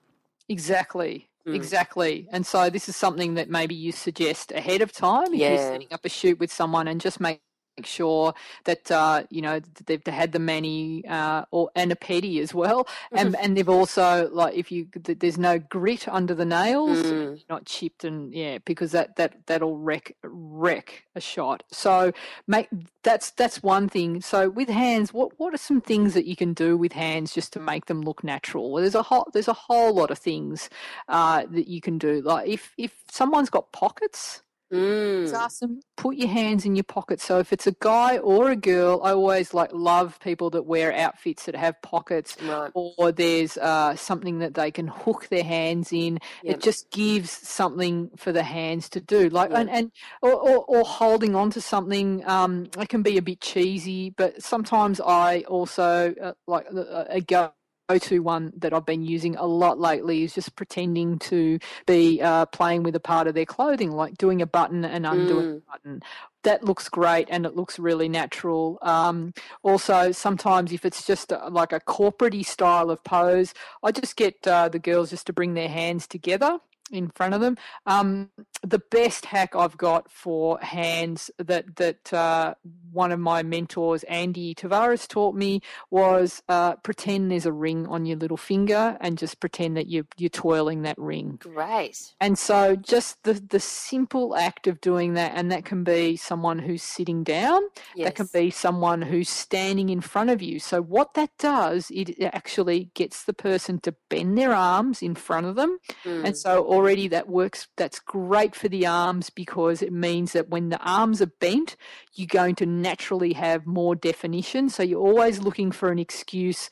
[0.49, 1.29] Exactly.
[1.47, 1.55] Mm.
[1.55, 2.29] Exactly.
[2.33, 5.89] And so this is something that maybe you suggest ahead of time if you're setting
[5.93, 7.41] up a shoot with someone and just make
[7.87, 12.55] sure that uh, you know they've had the mani uh, or and a pedi as
[12.55, 12.87] well.
[13.13, 17.43] And and they've also like if you there's no grit under the nails Mm.
[17.49, 21.63] not chipped and yeah because that that that'll wreck wreck a shot.
[21.71, 22.13] So
[22.47, 22.69] make
[23.03, 24.21] that's that's one thing.
[24.21, 27.53] So with hands what what are some things that you can do with hands just
[27.55, 28.71] to make them look natural?
[28.71, 30.69] Well, there's a whole there's a whole lot of things
[31.09, 32.21] uh, that you can do.
[32.23, 35.33] Like if if someone's got pockets Mm.
[35.35, 37.25] ask them, put your hands in your pockets.
[37.25, 40.93] So if it's a guy or a girl, I always like love people that wear
[40.93, 42.71] outfits that have pockets Right.
[42.75, 46.19] or there's uh, something that they can hook their hands in.
[46.43, 46.57] Yep.
[46.57, 49.91] It just gives something for the hands to do, like and, and
[50.23, 52.27] or, or, or holding on to something.
[52.29, 57.21] Um, it can be a bit cheesy, but sometimes I also uh, like a, a
[57.21, 57.53] go
[57.91, 62.47] go-to one that I've been using a lot lately is just pretending to be uh,
[62.47, 65.63] playing with a part of their clothing, like doing a button and undoing Mm.
[65.67, 66.03] a button.
[66.43, 68.79] That looks great and it looks really natural.
[68.83, 74.17] Um, also, sometimes if it's just a, like a corporate style of pose, I just
[74.17, 76.59] get uh, the girls just to bring their hands together
[76.91, 77.57] in front of them.
[77.87, 78.31] Um,
[78.63, 82.55] the best hack I've got for hands that that uh,
[82.93, 88.07] one of my mentors, Andy Tavares, taught me was uh, pretend there's a ring on
[88.07, 91.39] your little finger and just pretend that you're you're twirling that ring.
[91.41, 92.15] Great.
[92.21, 96.59] And so just the the simple act of doing that, and that can be someone
[96.59, 97.63] who's sitting down,
[97.95, 98.07] Yes.
[98.07, 100.59] that can be someone who's standing in front of you.
[100.59, 105.47] So what that does, it actually gets the person to bend their arms in front
[105.47, 105.79] of them.
[106.05, 106.25] Mm.
[106.27, 110.71] And so already that works that's great for the arms because it means that when
[110.71, 111.77] the arms are bent,
[112.15, 114.71] you're going to naturally have more definition.
[114.71, 116.71] So you're always looking for an excuse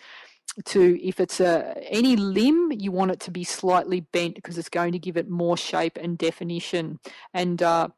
[0.64, 4.70] to if it's a any limb you want it to be slightly bent because it's
[4.70, 6.98] going to give it more shape and definition
[7.32, 7.88] and uh,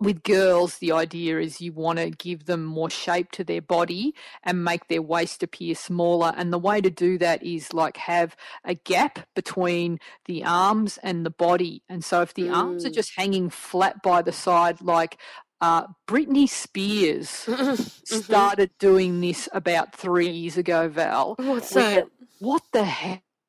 [0.00, 4.14] with girls the idea is you want to give them more shape to their body
[4.44, 8.36] and make their waist appear smaller and the way to do that is like have
[8.64, 12.94] a gap between the arms and the body and so if the arms are Mm.
[12.94, 15.18] just hanging flat by the side like
[15.60, 17.46] uh, Britney Spears
[18.10, 18.20] Mm-hmm.
[18.22, 21.36] started doing this about three years ago, Val.
[21.38, 22.08] What's that?
[22.40, 22.84] What the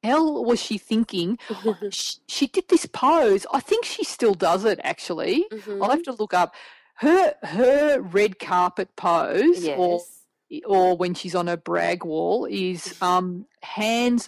[0.03, 1.37] hell was she thinking?
[1.91, 3.45] she, she did this pose.
[3.53, 5.45] I think she still does it, actually.
[5.51, 5.81] Mhm.
[5.83, 6.53] I'll have to look up
[6.95, 10.01] her her red carpet pose, or
[10.49, 10.61] Yes.
[10.65, 14.27] or when she's on a brag wall, is um, hands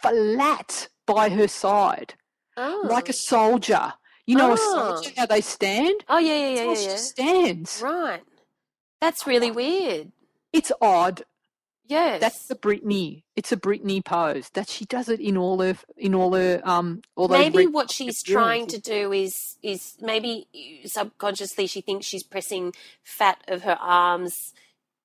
[0.00, 2.14] flat by her side,
[2.56, 2.86] Oh.
[2.88, 3.94] like a soldier.
[4.26, 4.96] You know, a Oh.
[4.96, 6.04] soldier how they stand.
[6.08, 6.74] Oh yeah, yeah, yeah, how yeah.
[6.76, 6.96] she yeah.
[6.96, 7.80] stands.
[7.82, 8.22] Right.
[9.00, 10.12] That's really weird.
[10.52, 11.24] It's odd.
[11.86, 12.20] Yes.
[12.20, 13.22] That's the Britney.
[13.36, 14.48] It's a Britney pose.
[14.54, 18.22] That she does it in all her in all her um all maybe what she's
[18.22, 20.46] trying to do is is maybe
[20.86, 24.54] subconsciously she thinks she's pressing fat of her arms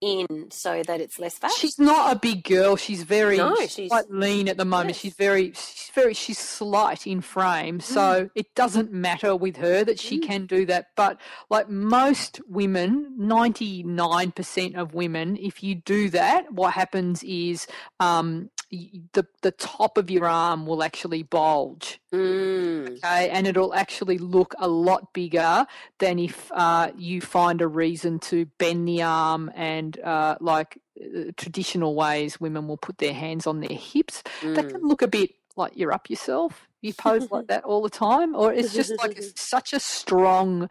[0.02, 1.52] in so that it's less fat.
[1.52, 2.76] She's not a big girl.
[2.76, 4.90] She's very No, she's, she's- quite lean at the moment.
[4.92, 5.00] Yes.
[5.00, 7.80] She's very she's very she's slight in frame.
[7.80, 10.24] So it doesn't matter with her that she Mm.
[10.24, 10.88] can do that.
[10.96, 17.24] But like most women, ninety nine percent of women, if you do that, what happens
[17.24, 17.68] is
[18.00, 21.99] um the the top of your arm will actually bulge.
[22.13, 22.97] Mm.
[22.97, 25.65] Okay, and it'll actually look a lot bigger
[25.99, 31.32] than if uh, you find a reason to bend the arm and uh, like uh,
[31.38, 34.23] traditional ways women will put their hands on their hips.
[34.55, 34.71] That Mm.
[34.71, 36.67] can look a bit like you're up yourself.
[36.82, 40.69] You pose like that all the time, or it's just like it's such a strong,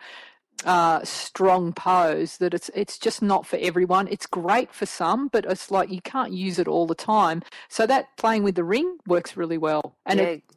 [0.64, 4.08] uh, strong pose that it's it's just not for everyone.
[4.08, 7.42] It's great for some, but it's like you can't use it all the time.
[7.68, 10.56] So that playing with the ring works really well, and yeah, it's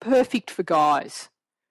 [0.00, 1.28] perfect for guys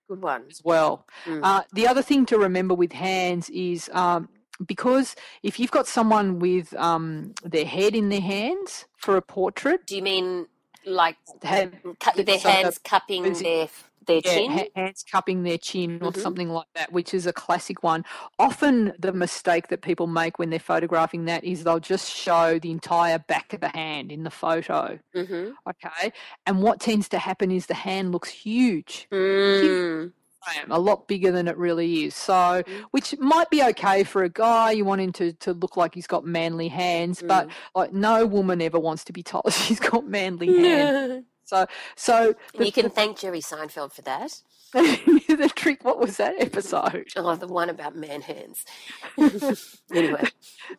[0.09, 0.43] good one.
[0.49, 1.05] as well.
[1.25, 1.41] Mm.
[1.43, 4.29] Uh, the other thing to remember with hands is um,
[4.65, 9.85] because if you've got someone with um, their head in their hands for a portrait,
[9.87, 10.47] Do you mean
[10.85, 11.73] like have
[12.15, 13.69] their hands cupping their
[14.05, 14.51] their yeah, chin?
[14.51, 16.21] ha- hands cupping their chin or Mhm.
[16.21, 18.03] something like that, which is a classic one.
[18.39, 22.71] Often the mistake that people make when they're photographing that is they'll just show the
[22.71, 24.99] entire back of the hand in the photo.
[25.15, 25.51] mm-hmm.
[25.69, 26.11] Okay.
[26.45, 29.07] And what tends to happen is the hand looks huge.
[29.11, 30.13] Mm.
[30.41, 32.15] frame, a lot bigger than it really is.
[32.15, 32.83] So, Mm.
[32.91, 34.71] which might be okay for a guy.
[34.71, 37.51] You want him to, to look like he's got manly hands, but Mm.
[37.75, 41.25] like no woman ever wants to be told she's got manly hands.
[41.49, 44.39] So, so the, you can thank Jerry Seinfeld for that.
[44.71, 45.83] the, the trick.
[45.83, 47.07] What was that episode?
[47.15, 48.65] Oh, the one about man hands.
[49.91, 50.25] anyway,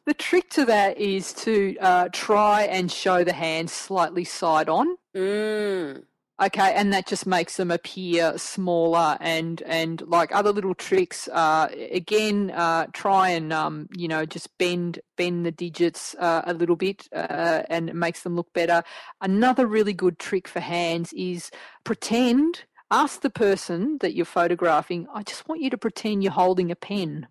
[0.07, 4.97] The trick to that is to uh, try and show the hands slightly side on.
[5.15, 6.05] mm.
[6.43, 11.29] Okay, and that just makes them appear smaller and and like other little tricks.
[11.29, 16.55] Uh, again, uh, try and um, you know just bend bend the digits uh, a
[16.55, 18.83] little bit, uh, and it makes them look better.
[19.21, 21.51] Another really good trick for hands is
[21.85, 22.65] pretend.
[22.93, 25.07] Ask the person that you're photographing.
[25.15, 27.29] I just want you to pretend you're holding a pen.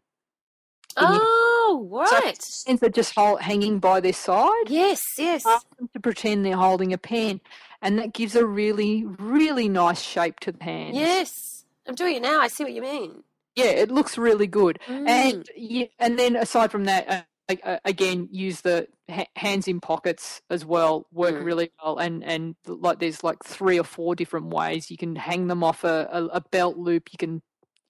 [0.95, 2.37] Oh, So- right.
[2.65, 5.45] Hands are just hold, hanging by their side Yes, yes.
[5.45, 7.41] ask them to pretend they're holding a pen,
[7.81, 10.95] and that gives a really, really nice shape to the hands.
[10.95, 11.65] Yes.
[11.87, 12.39] I'm doing it now.
[12.41, 13.23] I see what you mean.
[13.55, 14.79] yeah, it looks really good.
[14.87, 15.07] Mm.
[15.07, 17.09] And yeah, and then aside from that,
[17.49, 21.07] uh, uh, again, use the ha- hands in pockets as well.
[21.11, 21.45] Work Mm.
[21.45, 25.47] really well, and and like there's like three or four different ways you can hang
[25.47, 27.09] them off a, a, a belt loop.
[27.11, 27.41] You can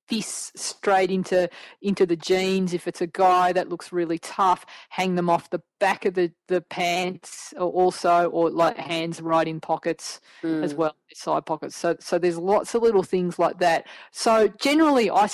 [0.09, 1.49] this straight into
[1.81, 5.61] into the jeans if it's a guy that looks really tough hang them off the
[5.79, 10.77] back of the the pants or also or like hands right in pockets as Mm.
[10.77, 15.27] well side pockets so so there's lots of little things like that so generally i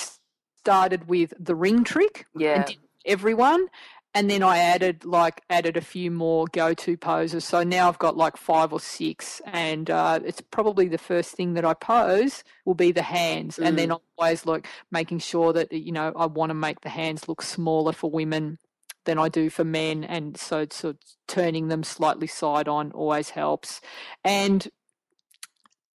[0.58, 2.56] started with the ring trick Yeah.
[2.56, 3.66] and did everyone
[4.16, 7.44] and then I added like added a few more go-to poses.
[7.44, 11.52] So now I've got like five or six, and uh, it's probably the first thing
[11.52, 15.70] that I pose will be the hands, and then I'm always like making sure that
[15.70, 18.58] you know I want to make the hands look smaller for women
[19.04, 20.94] than I do for men, and so so
[21.28, 23.80] turning them slightly side on always helps,
[24.24, 24.66] and.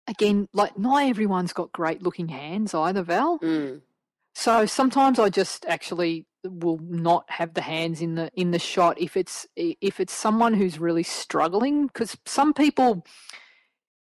[0.08, 3.38] Again, like not everyone's got great looking hands either, Val.
[3.38, 3.82] Mm.
[4.34, 9.00] So sometimes I just actually will not have the hands in the in the shot
[9.00, 13.04] if it's if it's someone who's really struggling because some people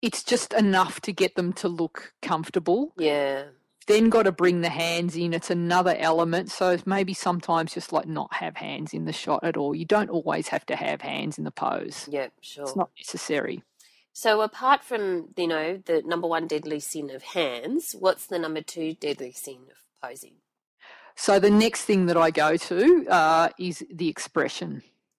[0.02, 3.46] it's just enough to get them to look comfortable Yeah.
[3.88, 8.08] then got to bring the hands in it's another element so maybe sometimes just like
[8.08, 11.38] not have hands in the shot at all you don't always have to have hands
[11.38, 12.64] in the pose yeah Sure.
[12.64, 13.64] it's not necessary
[14.14, 18.62] So apart from you know the number one deadly sin of hands, what's the number
[18.62, 19.78] two deadly sin of
[20.10, 20.36] posing?
[21.26, 22.80] So the next thing that i go to
[23.20, 24.72] uh, is the expression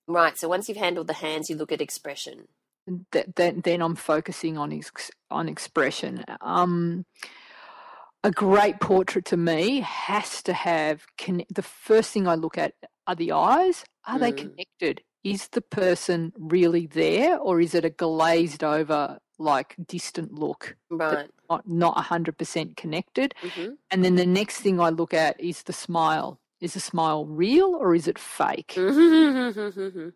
[0.09, 0.37] Right.
[0.37, 2.37] So once you've handled the hands, you look at expression.
[3.13, 6.25] that, that then I'm focusing on ex- on expression.
[6.41, 7.07] Um,
[8.25, 11.07] a great portrait to me has to have
[11.59, 12.75] the first thing I look at
[13.07, 13.85] are the eyes.
[14.11, 14.43] Are they Mm.
[14.45, 15.03] connected?
[15.25, 21.29] Is the person really there, or is it a glazed over, like distant look, Right.
[21.49, 23.35] not not hundred percent connected?
[23.43, 23.75] Mm-hmm.
[23.91, 26.39] And then the next thing I look at is the smile.
[26.61, 28.75] Is the smile real or is it fake?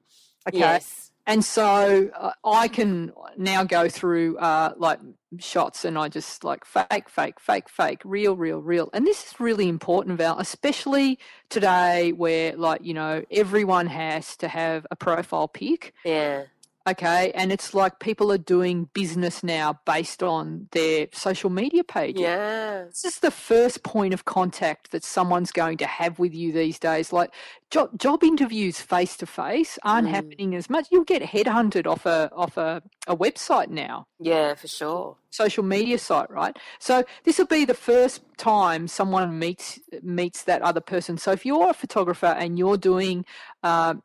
[0.48, 0.58] Okay.
[0.58, 1.10] Yes.
[1.28, 5.00] And so uh, I can now go through uh, like
[5.40, 8.88] shots and I just like fake, fake, fake, fake, real, real, real.
[8.92, 14.46] And this is really important, Val, especially today where like, you know, everyone has to
[14.46, 15.94] have a profile pic.
[16.04, 16.44] Yeah.
[16.86, 17.32] Okay.
[17.34, 22.20] And it's like people are doing business now based on their social media pages.
[22.20, 22.84] Yeah.
[22.84, 26.78] This is the first point of contact that someone's going to have with you these
[26.78, 27.12] days.
[27.12, 27.30] Like
[27.70, 30.10] job, job interviews face to face aren't Mm.
[30.12, 30.86] happening as much.
[30.92, 35.16] You'll get headhunted off a off a, a website now, Yeah, for sure.
[35.30, 36.56] social media site, right?
[36.78, 41.18] So this will be the first time someone meets meets that other person.
[41.18, 43.24] So if you're a photographer and you're doing
[43.64, 44.02] um,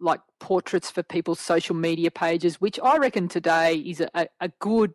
[0.00, 4.92] like portraits for people's social media pages, which I reckon today is a, a good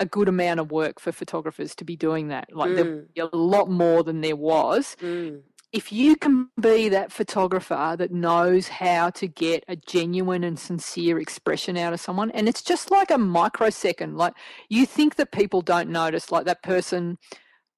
[0.00, 2.48] a good amount of work for photographers to be doing that.
[2.56, 3.06] Like mm.
[3.18, 4.96] a lot more than there was.
[5.02, 5.42] Mm.
[5.72, 11.20] If you can be that photographer that knows how to get a genuine and sincere
[11.20, 14.16] expression out of someone, and it's just like a microsecond.
[14.16, 14.32] Like
[14.68, 17.18] you think that people don't notice, like that person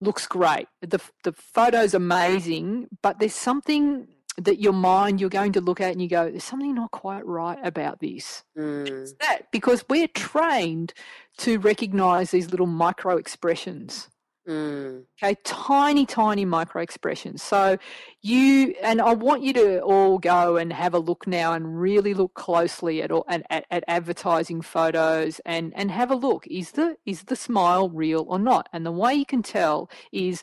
[0.00, 4.06] looks great, the the photo's amazing, but there's something
[4.38, 7.24] that your mind you're going to look at and you go there's something not quite
[7.26, 8.44] right about this.
[8.56, 9.16] Mm.
[9.18, 10.94] that because we're trained
[11.38, 14.08] to recognize these little micro expressions.
[14.48, 15.04] Mm.
[15.22, 17.42] okay tiny tiny micro expressions.
[17.42, 17.78] So
[18.22, 22.12] you and i want you to all go and have a look now and really
[22.12, 26.46] look closely at all at, at, at advertising photos and and have a look.
[26.48, 28.68] Is the is the smile real or not?
[28.72, 30.42] And the way you can tell is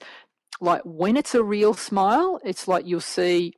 [0.61, 3.53] like when it's a real smile it's like you'll see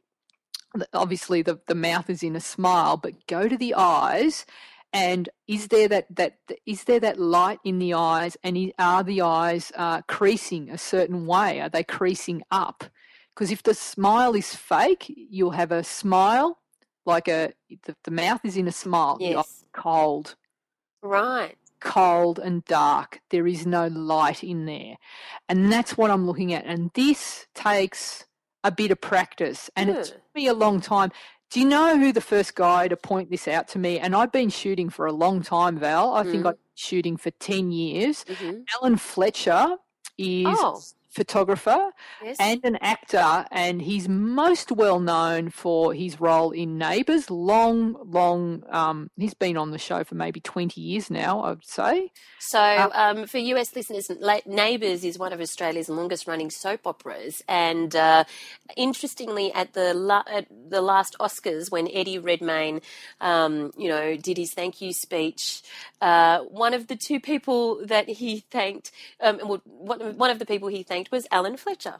[0.93, 4.45] obviously the, the mouth is in a smile, but go to the eyes
[4.93, 9.21] and is there that that is there that light in the eyes and are the
[9.21, 11.61] eyes uh, creasing a certain way?
[11.61, 12.83] Are they creasing up?
[13.33, 16.59] Because if the smile is fake you'll have a smile
[17.05, 17.53] like a
[17.85, 19.63] the, the mouth is in a smile yes.
[19.73, 20.35] cold.
[21.01, 21.57] Right.
[21.79, 23.21] Cold and dark.
[23.29, 24.97] There is no light in there.
[25.47, 26.65] And that's what i'm looking at.
[26.65, 28.25] And this takes
[28.63, 29.95] a bit of practice, and yeah.
[29.95, 31.11] it took me a long time.
[31.49, 33.99] Do you know who the first guy to point this out to me?
[33.99, 36.13] And I've been shooting for a long time, Val.
[36.13, 36.31] I mm.
[36.31, 38.23] think I've been shooting for 10 years.
[38.23, 38.61] Mm-hmm.
[38.75, 39.75] Alan Fletcher
[40.17, 41.91] is oh photographer
[42.23, 42.37] yes.
[42.39, 47.29] and an actor, and he's most well known for his role in Neighbours.
[47.29, 51.67] Long, long, um, he's been on the show for maybe 20 years now, I would
[51.67, 52.11] say.
[52.39, 54.09] So, uh, um, for US listeners,
[54.45, 57.41] Neighbours is one of Australia's longest running soap operas.
[57.47, 58.23] And uh,
[58.77, 62.81] interestingly, at the, la- at the last Oscars, when Eddie Redmayne,
[63.19, 65.61] um, you know, did his thank you speech,
[66.01, 70.67] uh, one of the two people that he thanked, um, well, one of the people
[70.67, 71.99] he thanked was Alan Fletcher.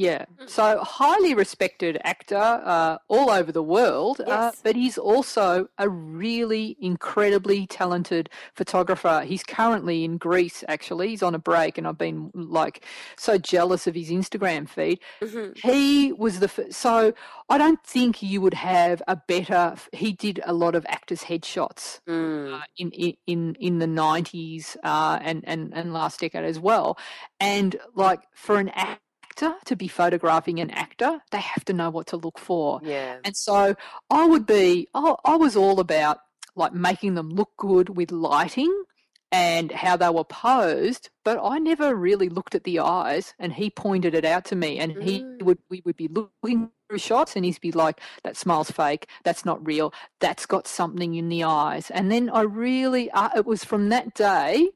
[0.00, 0.48] Yeah, mm.
[0.48, 4.54] so highly respected actor uh, all over the world, uh, yes.
[4.54, 9.24] uh, but he's also a really incredibly talented photographer.
[9.26, 11.08] He's currently in Greece, actually.
[11.08, 12.86] He's on a break, and I've been like
[13.18, 15.00] so jealous of his Instagram feed.
[15.20, 15.68] Mm-hmm.
[15.68, 17.12] He was the so
[17.50, 19.74] I don't think you would have a better.
[19.92, 22.58] He did a lot of actors' headshots mm.
[22.58, 22.90] uh, in
[23.26, 26.96] in in the nineties uh, and and and last decade as well,
[27.38, 28.98] and like for an actor
[29.42, 32.80] actor to be photographing an actor, they have to know what to look for.
[32.82, 33.18] Yeah.
[33.24, 33.74] And so
[34.10, 36.18] I would be, I, I was all about
[36.56, 38.84] like making them look good with lighting
[39.32, 43.32] and how they were posed, but I never really looked at the eyes.
[43.38, 45.02] And he pointed it out to me, and mm.
[45.04, 49.06] he would we would be looking through shots, and he'd be like, "That smile's fake.
[49.22, 49.94] That's not real.
[50.18, 54.14] That's got something in the eyes." And then I really, uh, it was from that
[54.14, 54.70] day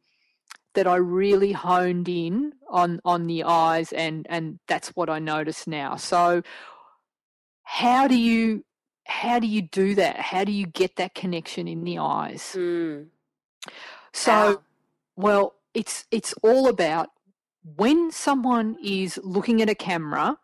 [0.75, 5.67] that I really honed in on on the eyes and and that's what I notice
[5.67, 5.97] now.
[5.97, 6.43] So
[7.63, 8.65] how do you
[9.07, 10.19] how do you do that?
[10.19, 12.55] How do you get that connection in the eyes?
[12.57, 13.07] Mm.
[14.13, 14.63] So wow.
[15.17, 17.09] well, it's it's all about
[17.77, 20.39] when someone is looking at a camera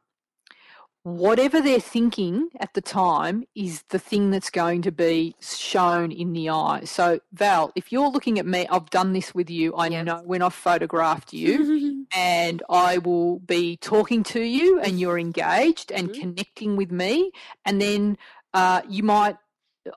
[1.19, 6.33] whatever they're thinking at the time is the thing that's going to be shown in
[6.33, 6.83] the eye.
[6.85, 9.75] So, Val, if you're looking at me, I've done this with you.
[9.75, 10.07] I yep.
[10.07, 15.91] know when I've photographed you, and I will be talking to you, and you're engaged
[15.91, 16.21] and mm-hmm.
[16.21, 17.33] connecting with me,
[17.65, 18.17] and then
[18.55, 19.37] uh, you might.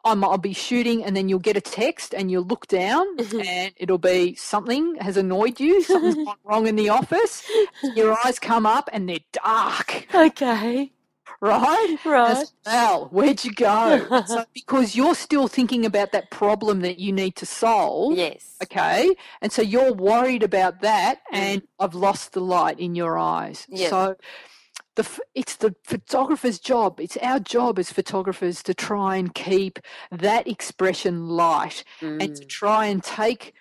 [0.05, 3.73] I'm, I'll be shooting, and then you'll get a text, and you'll look down, and
[3.75, 7.43] it'll be something has annoyed you, something's gone wrong in the office.
[7.93, 10.07] Your eyes come up, and they're dark.
[10.15, 10.93] Okay
[11.43, 11.97] right?
[12.05, 12.45] Right.
[12.65, 14.23] Well, where'd you go?
[14.25, 18.17] so, because you're still thinking about that problem that you need to solve.
[18.17, 18.55] Yes.
[18.63, 19.13] Okay.
[19.41, 21.37] And so you're worried about that, mm.
[21.37, 23.67] and I've lost the light in your eyes.
[23.69, 23.89] Yes.
[23.89, 24.15] So
[24.95, 26.99] the it's the photographer's job.
[26.99, 29.79] It's our job as photographers to try and keep
[30.11, 32.23] that expression light mm.
[32.23, 33.53] and to try and take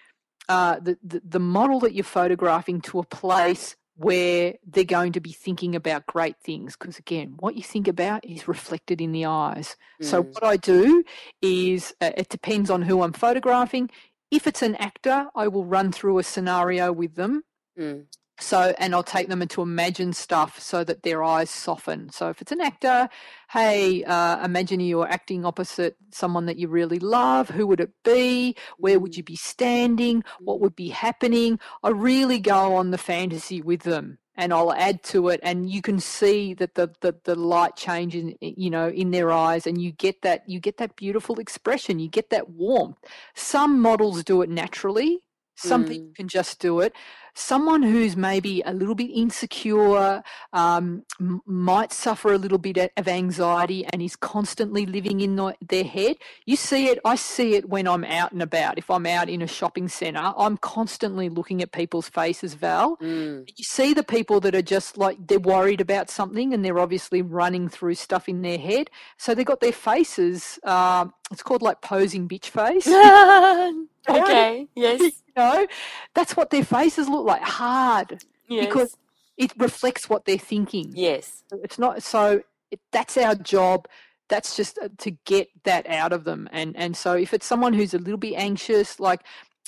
[0.49, 5.21] uh, the, the the model that you're photographing to a place where they're going to
[5.21, 9.25] be thinking about great things because again what you think about is reflected in the
[9.25, 10.05] eyes mm.
[10.05, 11.05] so what i do
[11.41, 13.89] is uh, it depends on who i'm photographing
[14.31, 17.43] if it's an actor i will run through a scenario with them
[17.79, 18.05] mm.
[18.43, 22.11] So, and I'll take them to imagine stuff so that their eyes soften.
[22.11, 23.09] So, if it's an actor,
[23.51, 27.51] hey, uh, imagine you're acting opposite someone that you really love.
[27.51, 28.57] Who would it be?
[28.79, 30.25] Where would you be standing?
[30.45, 31.59] What would be happening?
[31.83, 34.19] I really go on the fantasy with them.
[34.35, 38.15] and I'll add to it, and you can see that the, the, the light change
[38.17, 41.99] in you know in their eyes, and you get that you get that beautiful expression,
[41.99, 42.97] you get that warmth.
[43.35, 45.21] Some models do it naturally,
[45.57, 46.15] some people Mm.
[46.17, 46.95] can just do it.
[47.35, 50.23] Someone who's maybe a little bit insecure
[50.53, 51.05] um,
[51.47, 56.17] might suffer a little bit of anxiety and is constantly living in the, their head.
[56.47, 58.79] You see it, I see it when I'm out and about.
[58.79, 62.97] If I'm out in a shopping centre, I'm constantly looking at people's faces, Val.
[62.99, 63.49] Mm.
[63.57, 67.23] You see the people that are just like they're worried about something and they're obviously
[67.23, 68.91] running through stuff in their head.
[69.17, 72.87] So they've got their faces, uh, it's called like posing bitch face.
[74.09, 74.69] okay.
[74.75, 75.01] Yes.
[75.01, 75.67] you know,
[76.15, 78.67] that's what their faces look like hard Yes.
[78.67, 78.97] because
[79.39, 80.93] it reflects what they're thinking.
[80.95, 81.43] yes.
[81.63, 82.43] It's not so.
[82.71, 83.87] It, that's our job.
[84.29, 86.49] That's just uh, to get that out of them.
[86.53, 89.21] And and so if it's someone who's a little bit anxious, like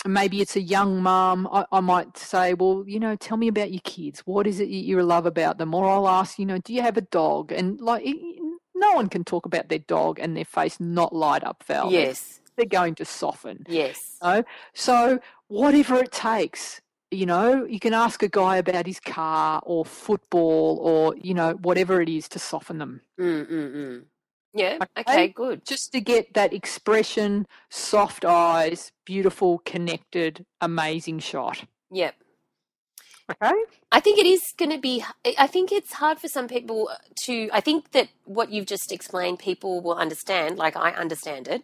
[0.07, 3.73] maybe it's a young mum, I, I might say, well, you know, tell me about
[3.73, 4.21] your kids.
[4.27, 5.75] What is it you you love about them?
[5.75, 7.53] Or I'll ask, you know, do you have a dog?
[7.53, 8.05] And like,
[8.75, 11.91] no one can talk about their dog and their face not light up, Val.
[11.93, 12.41] Yes.
[12.57, 13.65] they're going to soften.
[13.69, 14.17] Yes.
[14.23, 14.45] know?
[14.75, 16.81] So whatever it takes,
[17.11, 21.53] you know, you can ask a guy about his car or football or, you know,
[21.63, 23.01] whatever it is to soften them.
[23.21, 24.03] Mm, mm, mm.
[24.55, 24.79] Yeah.
[24.81, 25.01] Okay.
[25.01, 25.29] Okay.
[25.29, 25.65] Good.
[25.67, 31.65] Just to get that expression, soft eyes, beautiful, connected, amazing shot.
[31.91, 32.15] Yep.
[33.31, 33.55] Okay?
[33.91, 35.03] I think it is going to be.
[35.39, 36.91] I think it's hard for some people
[37.25, 37.49] to.
[37.53, 40.59] I think that what you've just explained, people will understand.
[40.59, 41.63] Like I understand it,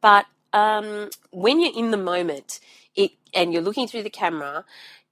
[0.00, 2.60] but um, when you're in the moment,
[2.94, 4.64] it and you're looking through the camera,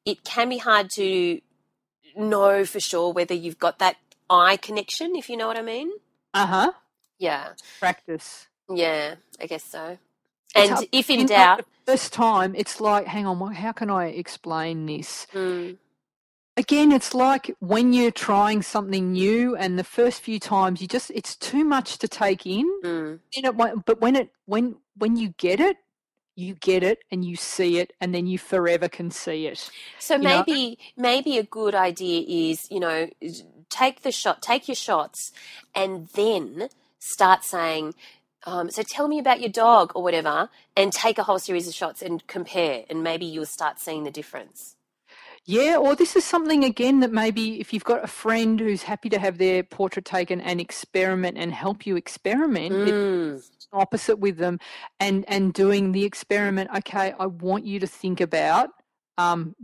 [0.05, 1.41] it can be hard to
[2.17, 3.97] know for sure whether you've got that
[4.31, 5.17] eye connection.
[5.17, 5.91] If you know what I mean.
[6.35, 6.73] Uh huh.
[7.19, 7.51] Yeah.
[7.81, 8.47] Practice.
[8.69, 9.17] Yeah.
[9.41, 9.99] I guess so.
[10.55, 14.87] And if in know, doubt, first time, it's like, hang on, how can I explain
[14.87, 15.27] this?
[15.35, 15.77] mm,
[16.59, 21.11] again it's like when you're trying something new and the first few times you just
[21.15, 25.29] it's too much to take in mm, you know but when it when when you
[25.39, 25.77] get it
[26.39, 30.17] you get it and you see it and then you forever can see it So
[30.17, 30.45] you know?
[30.47, 33.09] maybe maybe a good idea is you know
[33.71, 35.33] take the shot, take your shots,
[35.75, 36.69] and then
[36.99, 37.95] start saying.
[38.47, 41.75] Um, so tell me about your dog or whatever, and take a whole series of
[41.75, 44.77] shots and compare, and maybe you'll start seeing the difference.
[45.45, 49.09] yeah or this is something again that maybe if you've got a friend who's happy
[49.09, 53.43] to have their portrait taken and experiment and help you experiment Mm,
[53.73, 54.59] opposite with them
[55.01, 58.71] and and doing the experiment okay i want you to think about
[59.19, 59.55] um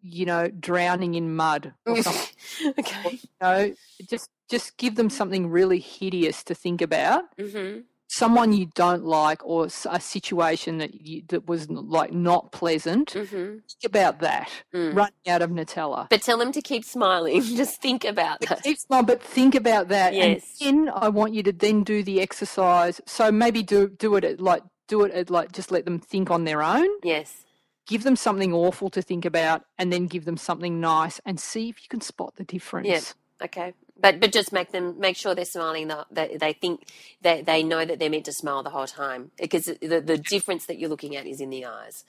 [0.00, 3.10] you know drowning in mud or something okay.
[3.12, 3.74] you know
[4.08, 9.44] just just give them something really hideous to think about hmm someone you don't like
[9.44, 14.94] or a situation that you that was like not pleasant hmm think about that Mm.
[14.96, 17.42] running out of nutella But tell them to keep smiling.
[17.62, 18.62] Just think about But that.
[18.62, 20.56] keep smiling but think about that Yes.
[20.60, 24.24] and then i want you to then do the exercise so maybe do do it
[24.24, 27.44] at like do it at like just let them think on their own Yes.
[27.86, 31.68] give them something awful to think about and then give them something nice and see
[31.68, 33.14] if you can spot the difference Yes.
[33.42, 33.74] Okay.
[34.00, 35.88] But but just make them make sure they're smiling.
[35.88, 36.88] That they, they think
[37.22, 40.66] they they know that they're meant to smile the whole time because the the difference
[40.66, 42.04] that you're looking at is in the eyes.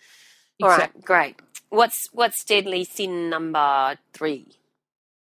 [0.62, 1.36] All right, Exact- great.
[1.70, 4.48] What's what's deadly sin number three?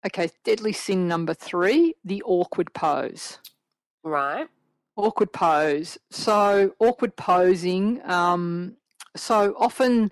[0.05, 3.39] Okay, deadly sin number three, the awkward pose.
[4.03, 4.47] Right.
[4.95, 5.97] Awkward pose.
[6.11, 8.01] So, awkward posing.
[8.09, 8.77] Um,
[9.15, 10.11] so, often,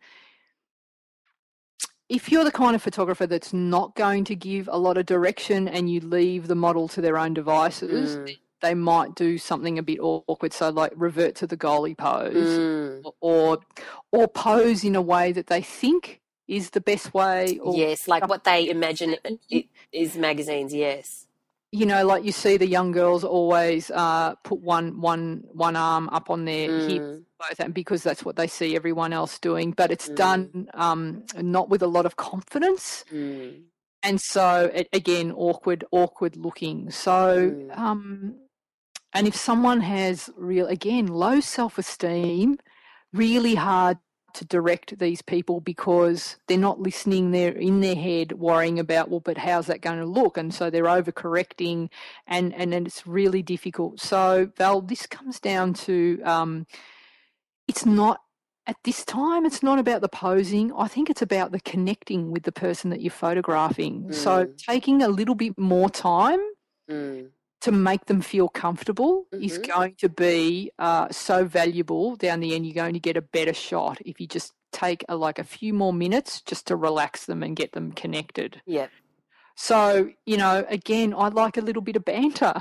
[2.10, 5.68] if you're the kind of photographer that's not going to give a lot of direction
[5.68, 8.38] and you leave the model to their own devices, Mm.
[8.62, 10.54] they might do something a bit awkward.
[10.54, 13.12] So, like revert to the goalie pose Mm.
[13.22, 13.60] or,
[14.12, 17.58] or pose in a way that they think is the best way.
[17.60, 19.16] Or, Yes, like what they imagine
[19.92, 20.74] is magazines.
[20.74, 21.25] Yes.
[21.76, 26.10] You know, like you see the young girls always uh, put one one one arm
[26.10, 27.26] up on their hip, Mm.
[27.40, 29.72] both, and because that's what they see everyone else doing.
[29.72, 30.16] But it's Mm.
[30.16, 33.66] done um, not with a lot of confidence, Mm.
[34.04, 36.92] and so it, again, awkward, awkward looking.
[36.92, 37.78] So, Mm.
[37.78, 38.36] um,
[39.14, 42.58] and if someone has real, again, low self esteem,
[43.14, 43.98] really hard
[44.36, 47.32] to direct these people because they're not listening.
[47.32, 50.38] They're in their head worrying about, well, but how's that going to look?
[50.38, 51.90] And so they're overcorrecting,
[52.28, 54.00] and and then it's really difficult.
[54.00, 56.68] So, Val, this comes down to um,
[57.68, 58.22] it's not
[58.68, 59.46] at this time.
[59.46, 60.72] It's not about the posing.
[60.74, 64.12] I think it's about the connecting with the person that you're photographing.
[64.12, 64.58] So, Mm.
[64.58, 66.40] taking a little bit more time
[66.90, 67.30] Mm.
[67.66, 69.14] To make them feel comfortable
[69.48, 69.68] is Mhm.
[69.76, 73.54] going to be uh, so valuable down the end you're going to get a better
[73.54, 77.42] shot if you just take a, like a few more minutes just to relax them
[77.44, 78.90] and get them connected Yep.
[79.56, 82.54] So, you know, again, I like a little bit of banter.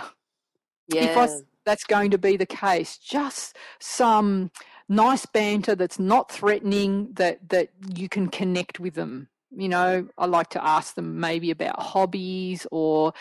[0.88, 1.04] Yeah.
[1.04, 1.28] If I,
[1.66, 4.50] that's going to be the case, just some
[4.88, 9.28] nice banter that's not threatening, that, that you can connect with them.
[9.56, 13.12] You know, I like to ask them maybe about hobbies or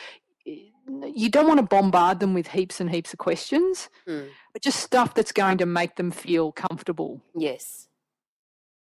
[0.87, 4.29] you don't want to bombard them with heaps and heaps of questions, Mm.
[4.51, 7.21] but just stuff that's going to make them feel comfortable.
[7.35, 7.87] Yes.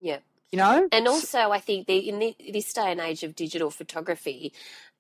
[0.01, 0.19] Yeah.
[0.51, 3.71] You know, And also, I think the, in the, this day and age of digital
[3.71, 4.53] photography,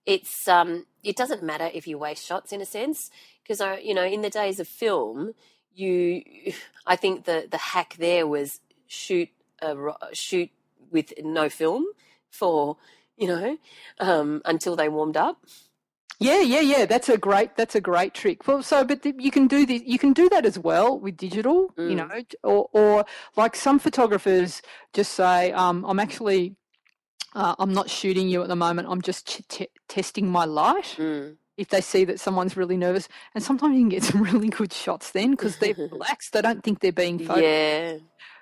[0.05, 3.11] it's um, it doesn't matter if you waste shots in a sense
[3.43, 5.35] because I, you know, in the days of film,
[5.72, 6.22] you,
[6.87, 9.28] I think the the hack there was shoot
[9.62, 9.74] a
[10.12, 10.51] shoot
[10.91, 11.87] with no film
[12.30, 12.76] for
[13.16, 13.57] you know
[14.01, 15.39] um, until they warmed up.
[16.24, 16.84] Yeah, yeah, yeah.
[16.86, 17.50] That's a great.
[17.56, 18.38] That's a great trick.
[18.48, 19.82] Well, so but you can do this.
[19.84, 21.58] You can do that as well with digital.
[21.76, 21.96] You Mm.
[22.00, 22.08] know,
[22.42, 23.04] or or
[23.36, 24.62] like some photographers
[24.98, 26.56] just say, um, "I'm actually,
[27.34, 28.88] uh, I'm not shooting you at the moment.
[28.90, 31.36] I'm just ch- t- testing my light." Mm.
[31.56, 34.72] If they see that someone's really nervous, and sometimes you can get some really good
[34.72, 36.32] shots then because they're relaxed.
[36.32, 37.44] They don't think they're being photographed.
[37.44, 37.98] Yeah.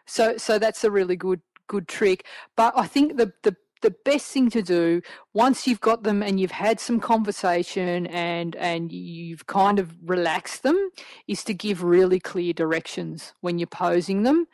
[0.06, 2.26] So so that's a really good good trick.
[2.56, 5.02] But I think the the the best thing to do
[5.34, 10.62] once you've got them and you've had some conversation and and you've kind of relaxed
[10.62, 10.90] them
[11.28, 14.46] is to give really clear directions when you're posing them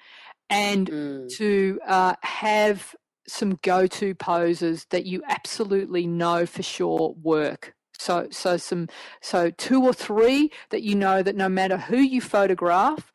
[0.51, 1.29] and Mm.
[1.37, 2.95] to uh, have
[3.27, 7.75] some go-to poses that you absolutely know for sure work.
[7.99, 8.89] So so some
[9.21, 13.13] so two or three that you know that no matter who you photograph,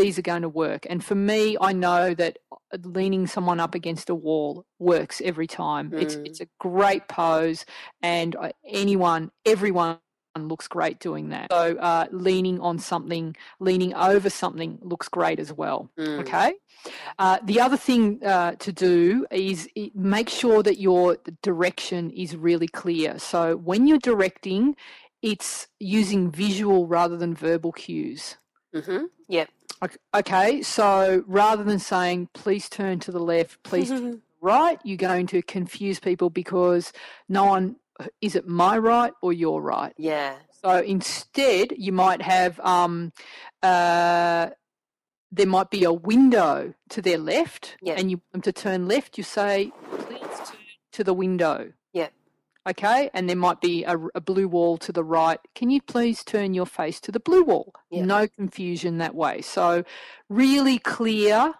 [0.00, 0.86] these are going to work.
[0.90, 5.46] And for me, I know that uh, leaning someone up against a wall works every
[5.46, 5.92] time.
[5.94, 6.26] It's Mm.
[6.26, 7.64] it's a great pose,
[8.02, 9.98] and uh, anyone, everyone
[10.38, 11.48] looks great doing that.
[11.50, 15.90] So uh, leaning on something, leaning over something looks great as well.
[15.98, 16.20] Mm.
[16.20, 16.52] Okay.
[17.18, 22.68] Uh, the other thing uh, to do is make sure that your direction is really
[22.68, 23.18] clear.
[23.18, 24.76] So when you're directing,
[25.20, 28.36] it's using visual rather than verbal cues.
[28.74, 29.06] Mm-hmm.
[29.28, 29.48] Yep.
[29.82, 34.20] Ok- Okay, so rather than saying, please turn to the left, please turn to the
[34.40, 36.92] right, you're going to confuse people because
[37.28, 37.76] no one,
[38.20, 39.92] is it my right or your right?
[39.98, 40.34] yeah.
[40.62, 43.12] So instead, you might have, um,
[43.62, 44.50] uh,
[45.32, 47.94] there might be a window to their left, Yeah.
[47.96, 50.58] and you want them to turn left, you say, please turn
[50.92, 51.72] to the window.
[52.70, 55.40] Okay, and there might be a, a blue wall to the right.
[55.56, 57.74] Can you please turn your face to the blue wall?
[57.90, 58.04] Yeah.
[58.04, 59.42] No confusion that way.
[59.42, 59.82] So,
[60.28, 61.54] really clear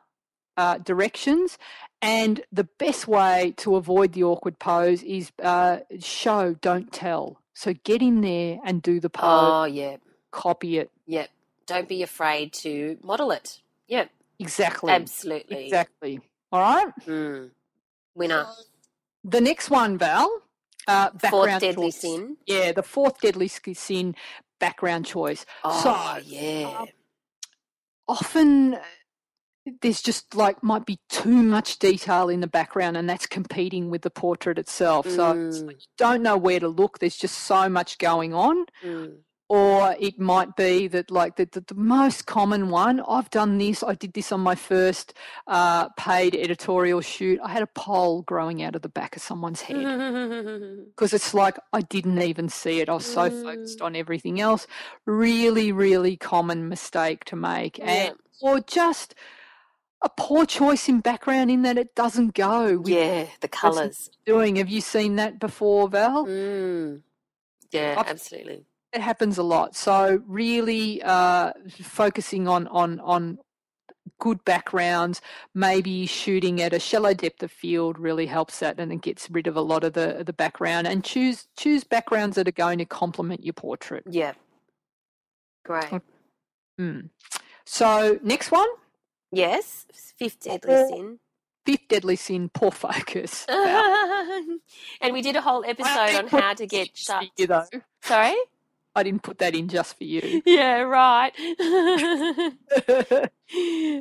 [0.56, 1.58] uh, directions.
[2.00, 7.40] And the best way to avoid the awkward pose is uh, show, don't tell.
[7.54, 9.96] So, get in there and do the pose, Oh, yeah.
[10.30, 10.90] copy it.
[11.06, 11.28] Yep.
[11.66, 13.60] Don't be afraid to model it.
[13.88, 14.10] Yep.
[14.38, 14.92] Exactly.
[14.92, 15.64] Absolutely.
[15.66, 16.20] Exactly.
[16.52, 16.92] All right.
[17.06, 17.50] Mm.
[18.14, 18.46] Winner.
[19.24, 20.30] The next one, Val.
[20.86, 21.96] Uh, Fourth deadly choice.
[22.00, 22.36] sin.
[22.46, 24.14] Yeah, the fourth deadly sin,
[24.58, 25.44] background choice.
[25.64, 26.68] Oh, So, yeah.
[26.80, 26.86] um,
[28.08, 28.80] often uh,
[29.82, 34.02] there's just like might be too much detail in the background and that's competing with
[34.02, 35.66] the portrait itself so it's Mm.
[35.68, 39.18] like you don't know where to look there's just so much going on Mm.
[39.52, 43.82] Or it might be that like the, the, the most common one i've done this
[43.82, 45.12] i did this on my first
[45.48, 49.62] uh, paid editorial shoot i had a pole growing out of the back of someone's
[49.62, 49.76] head
[50.94, 52.88] because it's like I didn't even see it.
[52.88, 53.84] I was so focused Mm.
[53.86, 54.66] on everything else.
[55.06, 59.14] Really, really common mistake to make, and or just
[60.02, 64.10] a poor choice in background in that it doesn't go with yeah, the colours.
[64.26, 64.56] doing.
[64.56, 66.26] Have you seen that before, Val?
[66.26, 67.02] Mm.
[67.70, 68.64] Yeah, I've- absolutely.
[68.92, 69.76] It happens a lot.
[69.76, 73.38] So really uh, focusing on on on
[74.18, 75.20] good backgrounds,
[75.54, 79.46] maybe shooting at a shallow depth of field really helps that, and it gets rid
[79.46, 80.86] of a lot of the the background.
[80.86, 84.04] And choose choose backgrounds that are going to complement your portrait.
[84.10, 84.32] Yeah.
[85.64, 86.00] Great.
[86.80, 87.10] Mm.
[87.66, 88.68] So next one,
[89.30, 89.86] Yes.
[90.18, 91.18] Fifth deadly sin.
[91.64, 93.46] fifth deadly sin, poor focus.
[95.02, 97.26] And we did a whole episode on how to get shut.
[97.36, 97.64] you, though.
[98.02, 98.34] Sorry?
[98.94, 100.42] I didn't put that in just for you.
[100.50, 101.32] Yeah, right.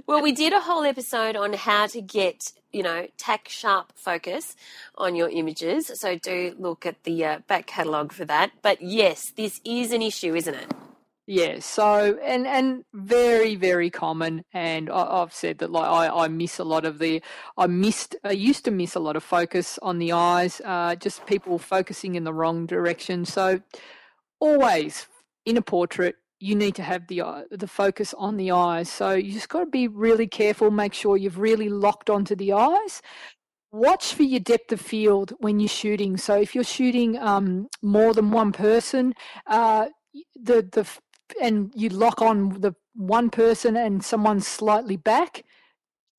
[0.07, 4.55] well, we did a whole episode on how to get, you know, tack sharp focus
[4.95, 5.91] on your images.
[5.95, 8.51] So do look at the uh, back catalogue for that.
[8.61, 10.73] But yes, this is an issue, isn't it?
[11.31, 16.27] Yeah, so and and very very common, and I, I've said that like I, I
[16.27, 17.21] miss a lot of the
[17.55, 21.27] I missed I used to miss a lot of focus on the eyes, uh, just
[21.27, 23.25] people focusing in the wrong direction.
[23.25, 23.61] So
[24.39, 25.07] always
[25.45, 28.89] in a portrait you need to have the eye- the focus on the eyes.
[28.91, 32.53] So you just got to be really careful, make sure you've really locked onto the
[32.53, 33.01] eyes.
[33.73, 36.17] watch for your depth of field when you're shooting.
[36.17, 39.15] So if you're shooting um, more than one person,
[39.47, 39.87] uh,
[40.35, 40.87] the the
[41.41, 45.45] and you lock on the one person and someone slightly back,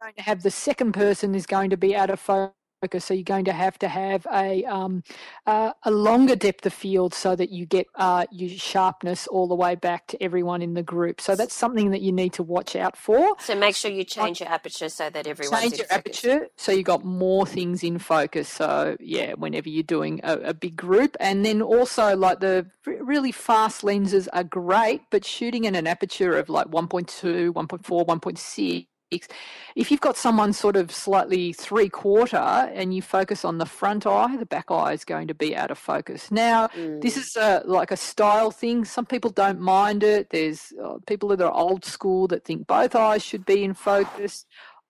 [0.02, 2.54] going to have the second person is going to be out of focus.
[2.99, 5.03] So you're going to have to have a um,
[5.47, 9.55] uh, a longer depth of field so that you get uh, your sharpness all the
[9.55, 11.20] way back to everyone in the group.
[11.20, 13.37] So that's something that you need to watch out for.
[13.39, 16.24] So make sure you change your aperture so that everyone change your focus.
[16.24, 18.49] aperture so you got more things in focus.
[18.49, 23.33] So yeah, whenever you're doing a, a big group, and then also like the really
[23.33, 29.90] fast lenses are great, but shooting in an aperture of like 1.2, 1.4, 1.6 if
[29.90, 34.36] you've got someone sort of slightly three quarter and you focus on the front eye,
[34.36, 36.30] the back eye is going to be out of focus.
[36.30, 37.00] Now, mm.
[37.00, 38.84] this is a, like a style thing.
[38.84, 40.30] Some people don't mind it.
[40.30, 44.46] There's uh, people that are old school that think both eyes should be in focus.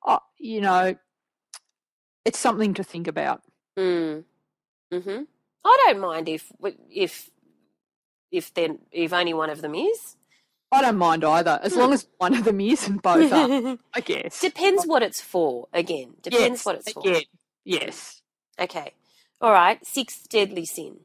[0.07, 0.95] Uh, you know,
[2.25, 3.43] it's something to think about.
[3.79, 4.25] Mm.
[4.93, 5.23] Hmm.
[5.65, 6.53] I don't mind if
[6.91, 7.31] if
[8.31, 10.17] if then if only one of them is.
[10.73, 13.77] I don't mind either, as long as one of them is and both are.
[13.95, 15.67] I guess depends what it's for.
[15.73, 17.01] Again, depends yes, what it's for.
[17.01, 17.23] Again,
[17.65, 18.23] yes.
[18.59, 18.93] Okay.
[19.41, 19.85] All right.
[19.85, 21.01] Sixth deadly sin.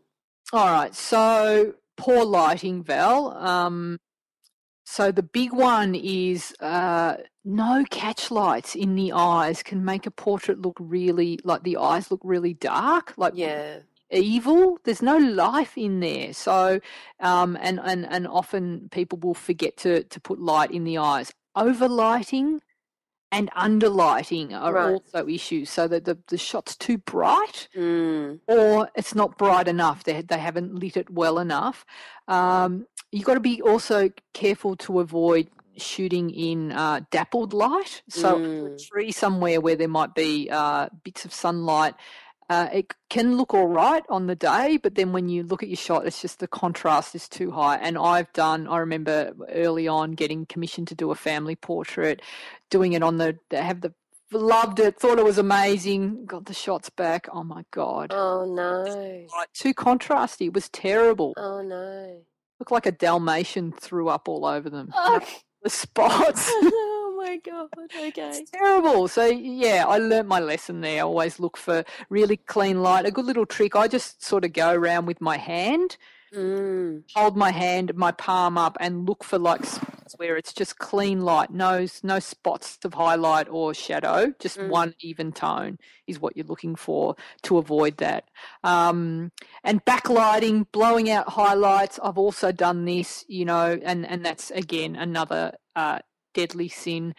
[0.53, 0.93] All right.
[0.93, 3.35] So poor lighting, Val.
[3.37, 3.99] Um,
[4.85, 10.11] so the big one is uh, no catch lights in the eyes can make a
[10.11, 13.13] portrait look really like the eyes look really dark.
[13.17, 13.79] Like yeah,
[14.19, 14.77] evil.
[14.83, 16.33] There's no life in there.
[16.33, 16.79] So,
[17.19, 21.33] um, and and and often people will forget to to put light in the eyes.
[21.57, 22.59] Overlighting
[23.31, 24.93] and underlighting are right.
[24.93, 25.69] also issues.
[25.69, 28.39] So that the the shot's too bright, mm.
[28.47, 30.03] or it's not bright enough.
[30.03, 31.85] They they haven't lit it well enough.
[32.27, 38.01] Um, you've got to be also careful to avoid shooting in uh, dappled light.
[38.09, 38.87] So mm.
[38.87, 41.95] tree somewhere where there might be uh, bits of sunlight
[42.49, 45.69] uh, it can look all right on the day, but then when you look at
[45.69, 47.77] your shot, it's just the contrast is too high.
[47.77, 52.21] And I've done, I remember early on getting commissioned to do a family portrait,
[52.69, 53.93] doing it on the, have the,
[54.31, 57.27] loved it, thought it was amazing, got the shots back.
[57.31, 58.11] Oh my God.
[58.13, 59.27] Oh no.
[59.35, 60.47] Like, too contrasty.
[60.47, 61.33] It was terrible.
[61.37, 62.21] Oh no.
[62.59, 64.91] Looked like a Dalmatian threw up all over them.
[64.93, 65.19] Oh.
[65.63, 66.53] The spots.
[67.25, 67.69] my god.
[67.77, 68.11] Okay.
[68.17, 69.07] It's terrible.
[69.07, 70.97] So yeah, I learnt my lesson there.
[70.97, 73.05] I always look for really clean light.
[73.05, 73.75] A good little trick.
[73.75, 75.97] I just sort of go around with my hand,
[76.33, 77.03] mm.
[77.15, 81.21] hold my hand, my palm up, and look for like spots where it's just clean
[81.21, 81.49] light.
[81.49, 84.33] No, no spots of highlight or shadow.
[84.39, 84.69] Just mm.
[84.69, 88.25] one even tone is what you're looking for to avoid that.
[88.63, 89.31] Um,
[89.63, 91.99] and backlighting, blowing out highlights.
[92.03, 95.53] I've also done this, you know, and and that's again another.
[95.75, 95.99] Uh,
[96.35, 97.15] deadly sin.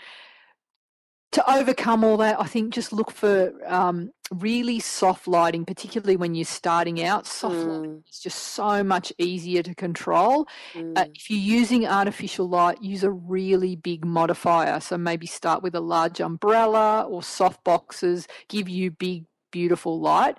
[1.32, 6.34] To overcome all that, I think just look for um, really soft lighting, particularly when
[6.34, 7.26] you're starting out.
[7.26, 7.66] Soft mm.
[7.66, 10.46] lighting is just so much easier to control.
[10.74, 10.98] Uh, mm.
[10.98, 14.78] Uh, if you're using artificial light, use a really big modifier.
[14.80, 20.36] So maybe start with a large umbrella or soft boxes, give you big beautiful light.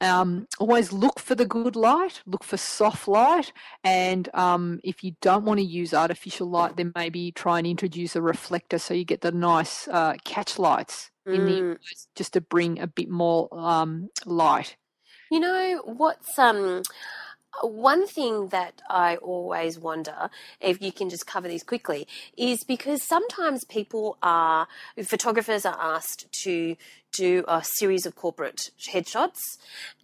[0.00, 3.52] Um, always look for the good light, look for soft light,
[3.84, 8.16] and um, if you don't want to use artificial light, then maybe try and introduce
[8.16, 11.34] a reflector so you get the nice uh, catch lights mm.
[11.34, 11.78] in the mm.
[12.14, 14.76] just to bring a bit more um, light.
[15.30, 16.82] You know what's um
[17.62, 20.30] one thing that I always wonder,
[20.60, 24.68] if you can just cover these quickly, is because sometimes people are,
[25.04, 26.76] photographers are asked to
[27.12, 29.40] do a series of corporate headshots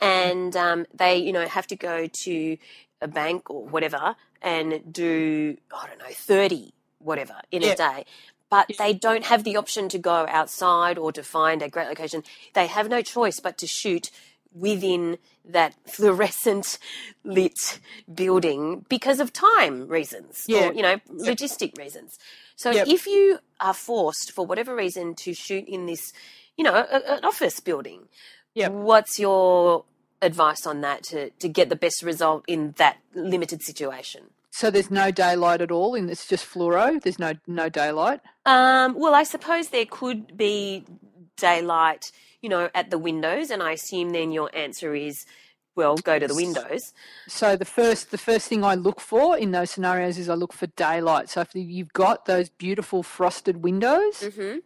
[0.00, 2.57] and um, they, you know, have to go to
[3.00, 7.72] a bank or whatever and do, I don't know, 30 whatever in yeah.
[7.72, 8.05] a day
[8.53, 12.22] but they don't have the option to go outside or to find a great location.
[12.53, 14.11] They have no choice but to shoot
[14.55, 16.78] within that fluorescent
[17.24, 17.80] lit
[18.12, 20.68] building because of time reasons yeah.
[20.68, 22.18] or you know logistic reasons.
[22.57, 22.86] So yep.
[22.86, 26.12] if you are forced for whatever reason to shoot in this
[26.57, 28.09] you know a, an office building
[28.55, 29.84] yeah what's your
[30.20, 34.24] advice on that to, to get the best result in that limited situation?
[34.50, 37.03] So there's no daylight at all and it's just fluoro?
[37.03, 38.20] There's no no daylight?
[38.44, 40.84] Um, well i suppose there could be
[41.36, 42.12] daylight
[42.43, 43.51] you know, at the windows?
[43.51, 45.24] And I assume then your answer is,
[45.74, 46.93] well, go to the windows.
[47.28, 50.53] So the first the first thing I look for in those scenarios is I look
[50.53, 51.30] for daylight.
[51.30, 54.59] So if you've got those beautiful frosted windows, mm-hmm.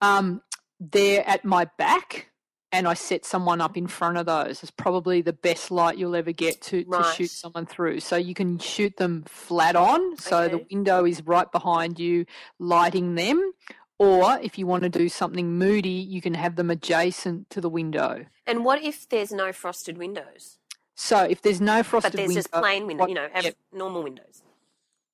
[0.00, 0.42] um,
[0.80, 2.30] they're at my back,
[2.72, 4.62] and I set someone up in front of those.
[4.62, 7.04] It's probably the best light you'll ever get to, right.
[7.04, 8.00] to shoot someone through.
[8.00, 10.56] So you can shoot them flat on, so okay.
[10.56, 12.26] the window is right behind you,
[12.58, 13.52] lighting them,
[13.98, 17.68] Or if you want to do something moody, you can have them adjacent to the
[17.68, 18.26] window.
[18.46, 20.58] And what if there's no frosted windows?
[20.94, 23.44] So if there's no frosted But there's window, just plain window, what- you know, have
[23.44, 23.56] yep.
[23.72, 24.42] normal windows.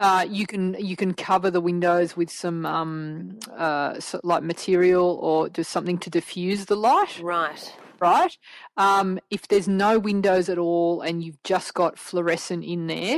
[0.00, 5.18] uh, you can you can cover the windows with some um, uh, so, like material
[5.22, 7.20] or just something to diffuse the light.
[7.22, 7.72] Right.
[8.04, 8.34] Right?
[8.76, 13.16] Um, if there's no windows at all and you've just got fluorescent in there,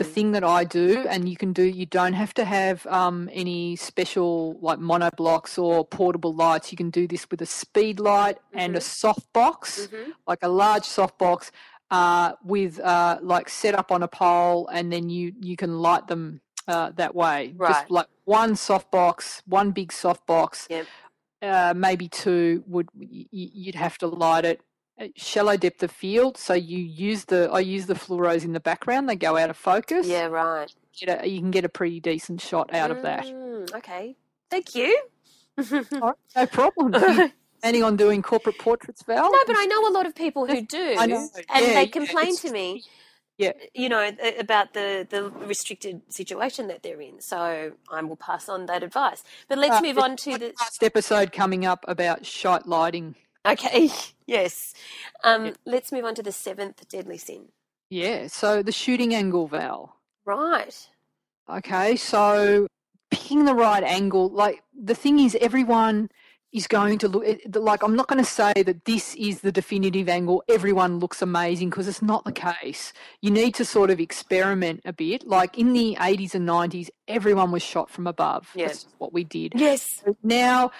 [0.00, 0.12] the Mm.
[0.14, 3.76] thing that I do, and you can do, you don't have to have um, any
[3.76, 4.30] special
[4.68, 6.66] like monoblocks or portable lights.
[6.72, 10.12] You can do this with a speed light and a soft box, Mhm.
[10.30, 11.50] like a large soft box.
[11.88, 16.04] Uh, with uh, like set up on a pole, and then you you can light
[16.08, 16.24] them
[16.66, 17.38] uh, that way.
[17.56, 17.70] Right.
[17.72, 20.86] Just like one soft box, one big soft box, Yep.
[21.42, 24.60] Uh, maybe two would you'd have to light it
[25.14, 26.36] shallow depth of field.
[26.38, 29.56] So you use the i use the fluoros in the background they go out of
[29.56, 30.06] focus.
[30.06, 30.72] Yeah, right.
[30.98, 33.26] Get a, you can get a pretty decent shot out of that.
[33.26, 34.16] Mm, okay.
[34.50, 34.98] Thank you.
[35.58, 36.94] Right, no problem.
[36.94, 39.30] You planning on doing corporate portraits val?
[39.30, 42.28] No, but I know a lot of people who do, know, and yeah, they complain
[42.28, 42.84] it's- to me,
[43.38, 47.20] yeah you know, about the the restricted situation that they're in.
[47.20, 49.22] So I will pass on that advice.
[49.48, 50.52] But let's Uh, move on to the.
[50.60, 53.14] last episode coming up about shite lighting
[53.46, 53.90] Okay,
[54.26, 54.74] yes.
[55.22, 57.46] Um, Let's move on to the seventh deadly sin.
[57.90, 60.88] yeah so the shooting angle val Right.
[61.48, 62.66] Okay, so
[63.12, 66.10] picking the right angle, like the thing is, everyone
[66.56, 67.82] is going to look like.
[67.82, 70.42] I'm not going to say that this is the definitive angle.
[70.48, 72.94] Everyone looks amazing because it's not the case.
[73.20, 75.26] You need to sort of experiment a bit.
[75.26, 78.48] Like in the 80s and 90s, everyone was shot from above.
[78.54, 78.84] Yes.
[78.84, 79.52] That's what we did.
[79.56, 80.02] Yes.
[80.22, 80.70] Now,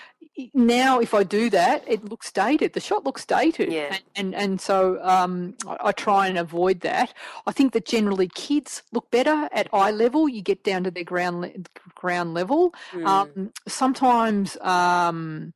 [0.54, 2.72] now if I do that, it looks dated.
[2.72, 3.94] The shot looks dated, Yeah.
[3.94, 7.14] and and, and so um, I, I try and avoid that.
[7.46, 10.28] I think that generally kids look better at eye level.
[10.28, 11.52] You get down to their ground le-
[11.94, 12.74] ground level.
[12.92, 13.06] Mm.
[13.06, 14.56] Um, sometimes.
[14.58, 15.52] Um,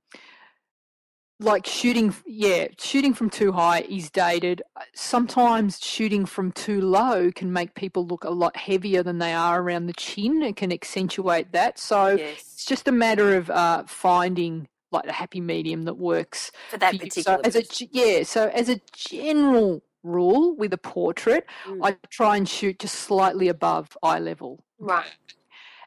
[1.40, 4.62] like shooting, yeah, shooting from too high is dated.
[4.94, 9.60] Sometimes shooting from too low can make people look a lot heavier than they are
[9.62, 10.42] around the chin.
[10.42, 11.78] It can accentuate that.
[11.78, 12.40] So yes.
[12.40, 16.92] it's just a matter of uh, finding like a happy medium that works For that
[16.94, 17.38] for particular.
[17.38, 21.80] So as a yeah, so as a general rule with a portrait, Mm.
[21.86, 24.64] I try and shoot just slightly above eye level.
[24.78, 25.06] right.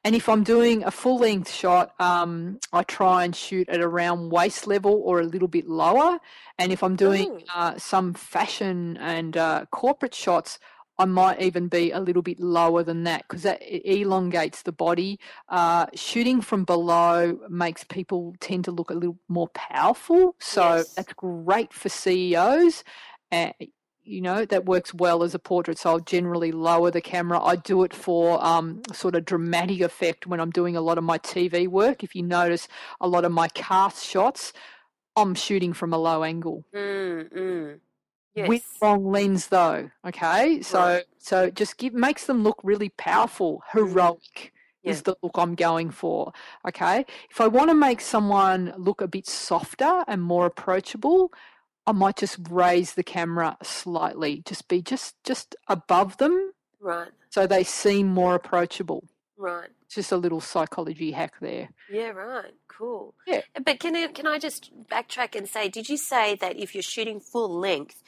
[0.05, 4.31] And if I'm doing a full length shot, um, I try and shoot at around
[4.31, 6.19] waist level or a little bit lower.
[6.59, 10.59] And if I'm doing uh, some fashion and uh, corporate shots,
[10.99, 15.19] I might even be a little bit lower than that because that elongates the body.
[15.49, 20.35] Uh, shooting from below makes people tend to look a little more powerful.
[20.39, 20.93] So Yes.
[20.93, 22.83] that's great for CEOs.
[23.31, 23.51] Uh,
[24.03, 25.77] you know, that works well as a portrait.
[25.77, 27.41] So I'll generally lower the camera.
[27.41, 31.03] I do it for um, sort of dramatic effect when I'm doing a lot of
[31.03, 32.03] my TV work.
[32.03, 32.67] If you notice
[33.01, 34.53] a lot of my cast shots,
[35.15, 37.79] I'm shooting from a low angle Mm, mm.
[38.35, 38.49] Yes.
[38.49, 41.03] with long lens though okay so Right.
[41.19, 44.51] so just give makes them look really powerful heroic
[44.83, 44.91] Yeah.
[44.91, 46.33] is the look i'm going for
[46.67, 51.31] okay if i want to make someone look a bit softer and more approachable
[51.87, 57.09] i might just raise the camera slightly just be just just above them right.
[57.29, 59.03] so they seem more approachable
[59.37, 59.69] Right.
[59.85, 62.53] it's just a little psychology hack there Yeah, right.
[62.69, 63.13] Cool.
[63.27, 63.41] Yeah.
[63.65, 66.81] But can I, can I just backtrack and say, did you say that if you're
[66.81, 68.01] shooting full length,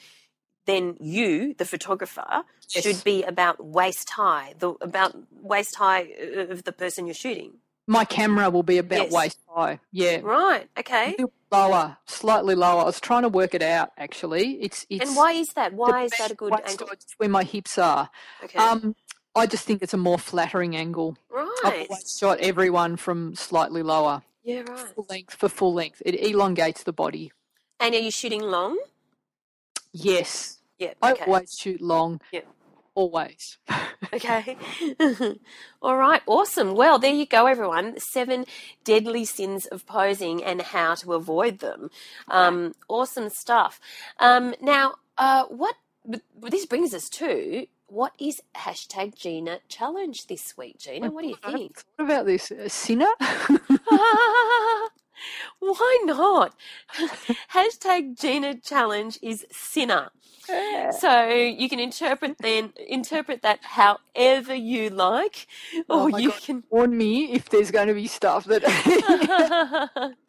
[0.66, 2.82] then you, the photographer, Yes.
[2.84, 7.58] should be about waist high, the about waist high uh, of the person you're shooting?
[7.86, 9.12] My camera will be about Yes.
[9.12, 10.68] waist high yeah Right.
[10.78, 11.16] Okay.
[11.52, 15.32] lower slightly lower i was trying to work it out actually it's it's And why
[15.32, 15.72] is that?
[15.74, 16.88] Why is that a good angle?
[17.18, 18.10] where my hips are.
[18.44, 18.58] Okay.
[18.58, 18.94] Um,
[19.34, 21.16] I just think it's a more flattering angle.
[21.30, 21.86] right.
[21.90, 24.62] I've shot everyone from slightly lower, Yeah.
[24.68, 24.78] Right.
[24.94, 26.02] full length for full length.
[26.06, 27.32] It elongates the body.
[27.78, 28.78] And are you shooting long?
[29.92, 30.94] Yes, Yeah.
[31.02, 31.24] I Okay.
[31.26, 32.20] always shoot long.
[32.32, 32.40] Yeah.
[32.96, 33.58] Always.
[34.12, 34.56] Okay.
[35.82, 36.22] All right.
[36.26, 36.74] Awesome.
[36.74, 37.98] Well, there you go, everyone.
[37.98, 38.44] Seven
[38.84, 41.90] deadly sins of posing and how to avoid them.
[42.28, 43.80] Um, awesome stuff.
[44.20, 50.26] Um, now, uh, what but- but this brings us to what is hashtag Gina challenge
[50.28, 51.10] this week, Gina?
[51.10, 51.82] What do you I haven't think?
[51.96, 52.50] thought about this.
[52.52, 53.10] A sinner?
[55.58, 56.54] Why not?
[57.52, 60.10] hashtag Gina challenge is sinner.
[60.92, 65.46] So you can interpret then interpret that however you like,
[65.88, 66.42] Oh or my you God.
[66.42, 68.62] can Warn me if there's going to be stuff that.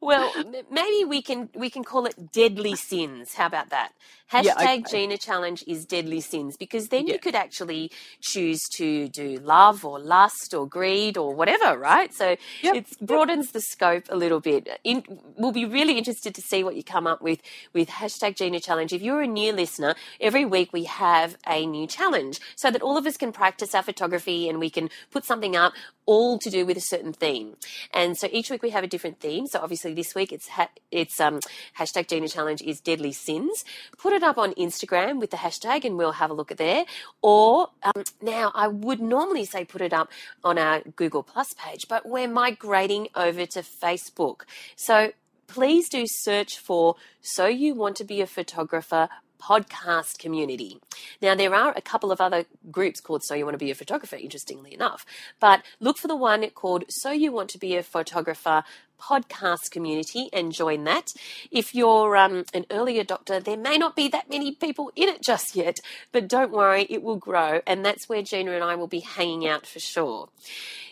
[0.00, 0.32] Well,
[0.70, 3.34] maybe we can we can call it deadly sins.
[3.34, 3.92] How about that?
[4.32, 4.82] Hashtag Yeah, okay.
[4.90, 7.14] Gina Challenge is deadly sins because then Yeah.
[7.14, 12.12] you could actually choose to do love or lust or greed or whatever, right?
[12.12, 14.68] So Yep, it broadens the scope a little bit.
[14.82, 15.04] In,
[15.36, 17.40] we'll be really interested to see what you come up with
[17.72, 18.92] with hashtag Gina Challenge.
[18.92, 22.96] If you're a new listener, every week we have a new challenge so that all
[22.96, 25.72] of us can practice our photography and we can put something up
[26.04, 27.56] all to do with a certain theme.
[27.92, 29.46] And so each week we have a different theme.
[29.46, 31.40] So obviously this week it's ha- it's um,
[31.78, 33.64] hashtag Gina Challenge is deadly sins.
[33.98, 36.84] Put it up on Instagram with the hashtag and we'll have a look at there.
[37.22, 40.10] Or um, now I would normally say put it up
[40.42, 44.42] on our Google Plus page, but we're migrating over to Facebook.
[44.74, 45.12] So
[45.46, 49.08] please do search for So You Want to Be a Photographer
[49.40, 50.78] podcast community.
[51.20, 53.74] Now, there are a couple of other groups called So You Want to Be a
[53.74, 55.04] Photographer, interestingly enough,
[55.40, 58.64] but look for the one called So You Want to Be a Photographer
[59.00, 61.12] podcast community and join that.
[61.50, 65.22] If you're um, an early adopter, there may not be that many people in it
[65.22, 65.78] just yet,
[66.12, 69.46] but don't worry, it will grow, and that's where Gina and I will be hanging
[69.46, 70.28] out for sure.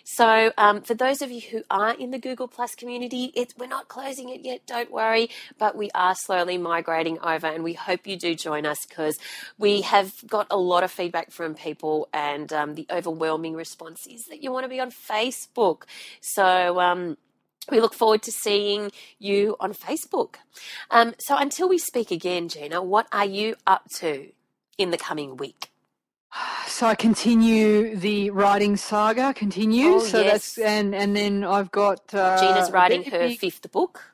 [0.05, 3.89] So, um, for those of you who are in the Google Plus community, we're not
[3.89, 8.17] closing it yet, don't worry, but we are slowly migrating over, and we hope you
[8.19, 9.19] do join us because
[9.57, 14.27] we have got a lot of feedback from people, and um, the overwhelming response is
[14.27, 15.85] that you want to be on Facebook.
[16.21, 17.17] So, um,
[17.71, 20.37] we look forward to seeing you on Facebook.
[20.91, 24.29] Um, so, until we speak again, Gina, what are you up to
[24.79, 25.71] in the coming week?
[26.67, 29.33] So I continue the writing saga.
[29.35, 30.03] Continues.
[30.03, 30.67] Oh, so that's yes.
[30.67, 34.14] and and then I've got uh, Gina's writing her big, fifth book.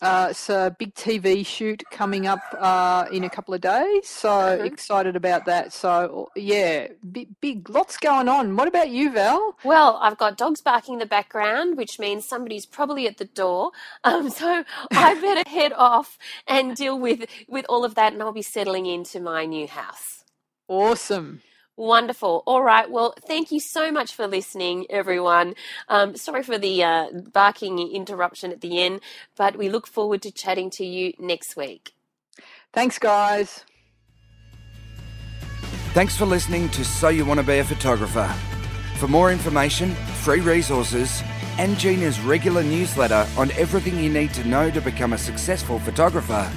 [0.00, 4.08] Uh, so a big TV shoot coming up uh, in a couple of days.
[4.08, 4.64] So Mhm.
[4.66, 5.72] excited about that.
[5.72, 8.54] So yeah, big, big lots going on.
[8.56, 9.56] What about you, Val?
[9.64, 13.72] Well, I've got dogs barking in the background, which means somebody's probably at the door.
[14.04, 18.32] Um, so I better head off and deal with with all of that, and I'll
[18.32, 20.24] be settling into my new house.
[20.68, 21.42] Awesome.
[21.78, 22.42] Wonderful.
[22.44, 22.90] All right.
[22.90, 25.54] Well, thank you so much for listening, everyone.
[25.88, 29.00] Um, sorry for the uh, barking interruption at the end,
[29.36, 31.92] but we look forward to chatting to you next week.
[32.72, 33.64] Thanks, guys.
[35.94, 38.26] Thanks for listening to So You Want to Be a Photographer.
[38.96, 41.22] For more information, free resources,
[41.58, 46.50] and Gina's regular newsletter on everything you need to know to become a successful photographer,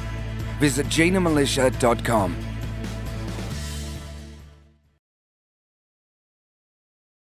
[0.60, 2.51] visit ginamilicia.com.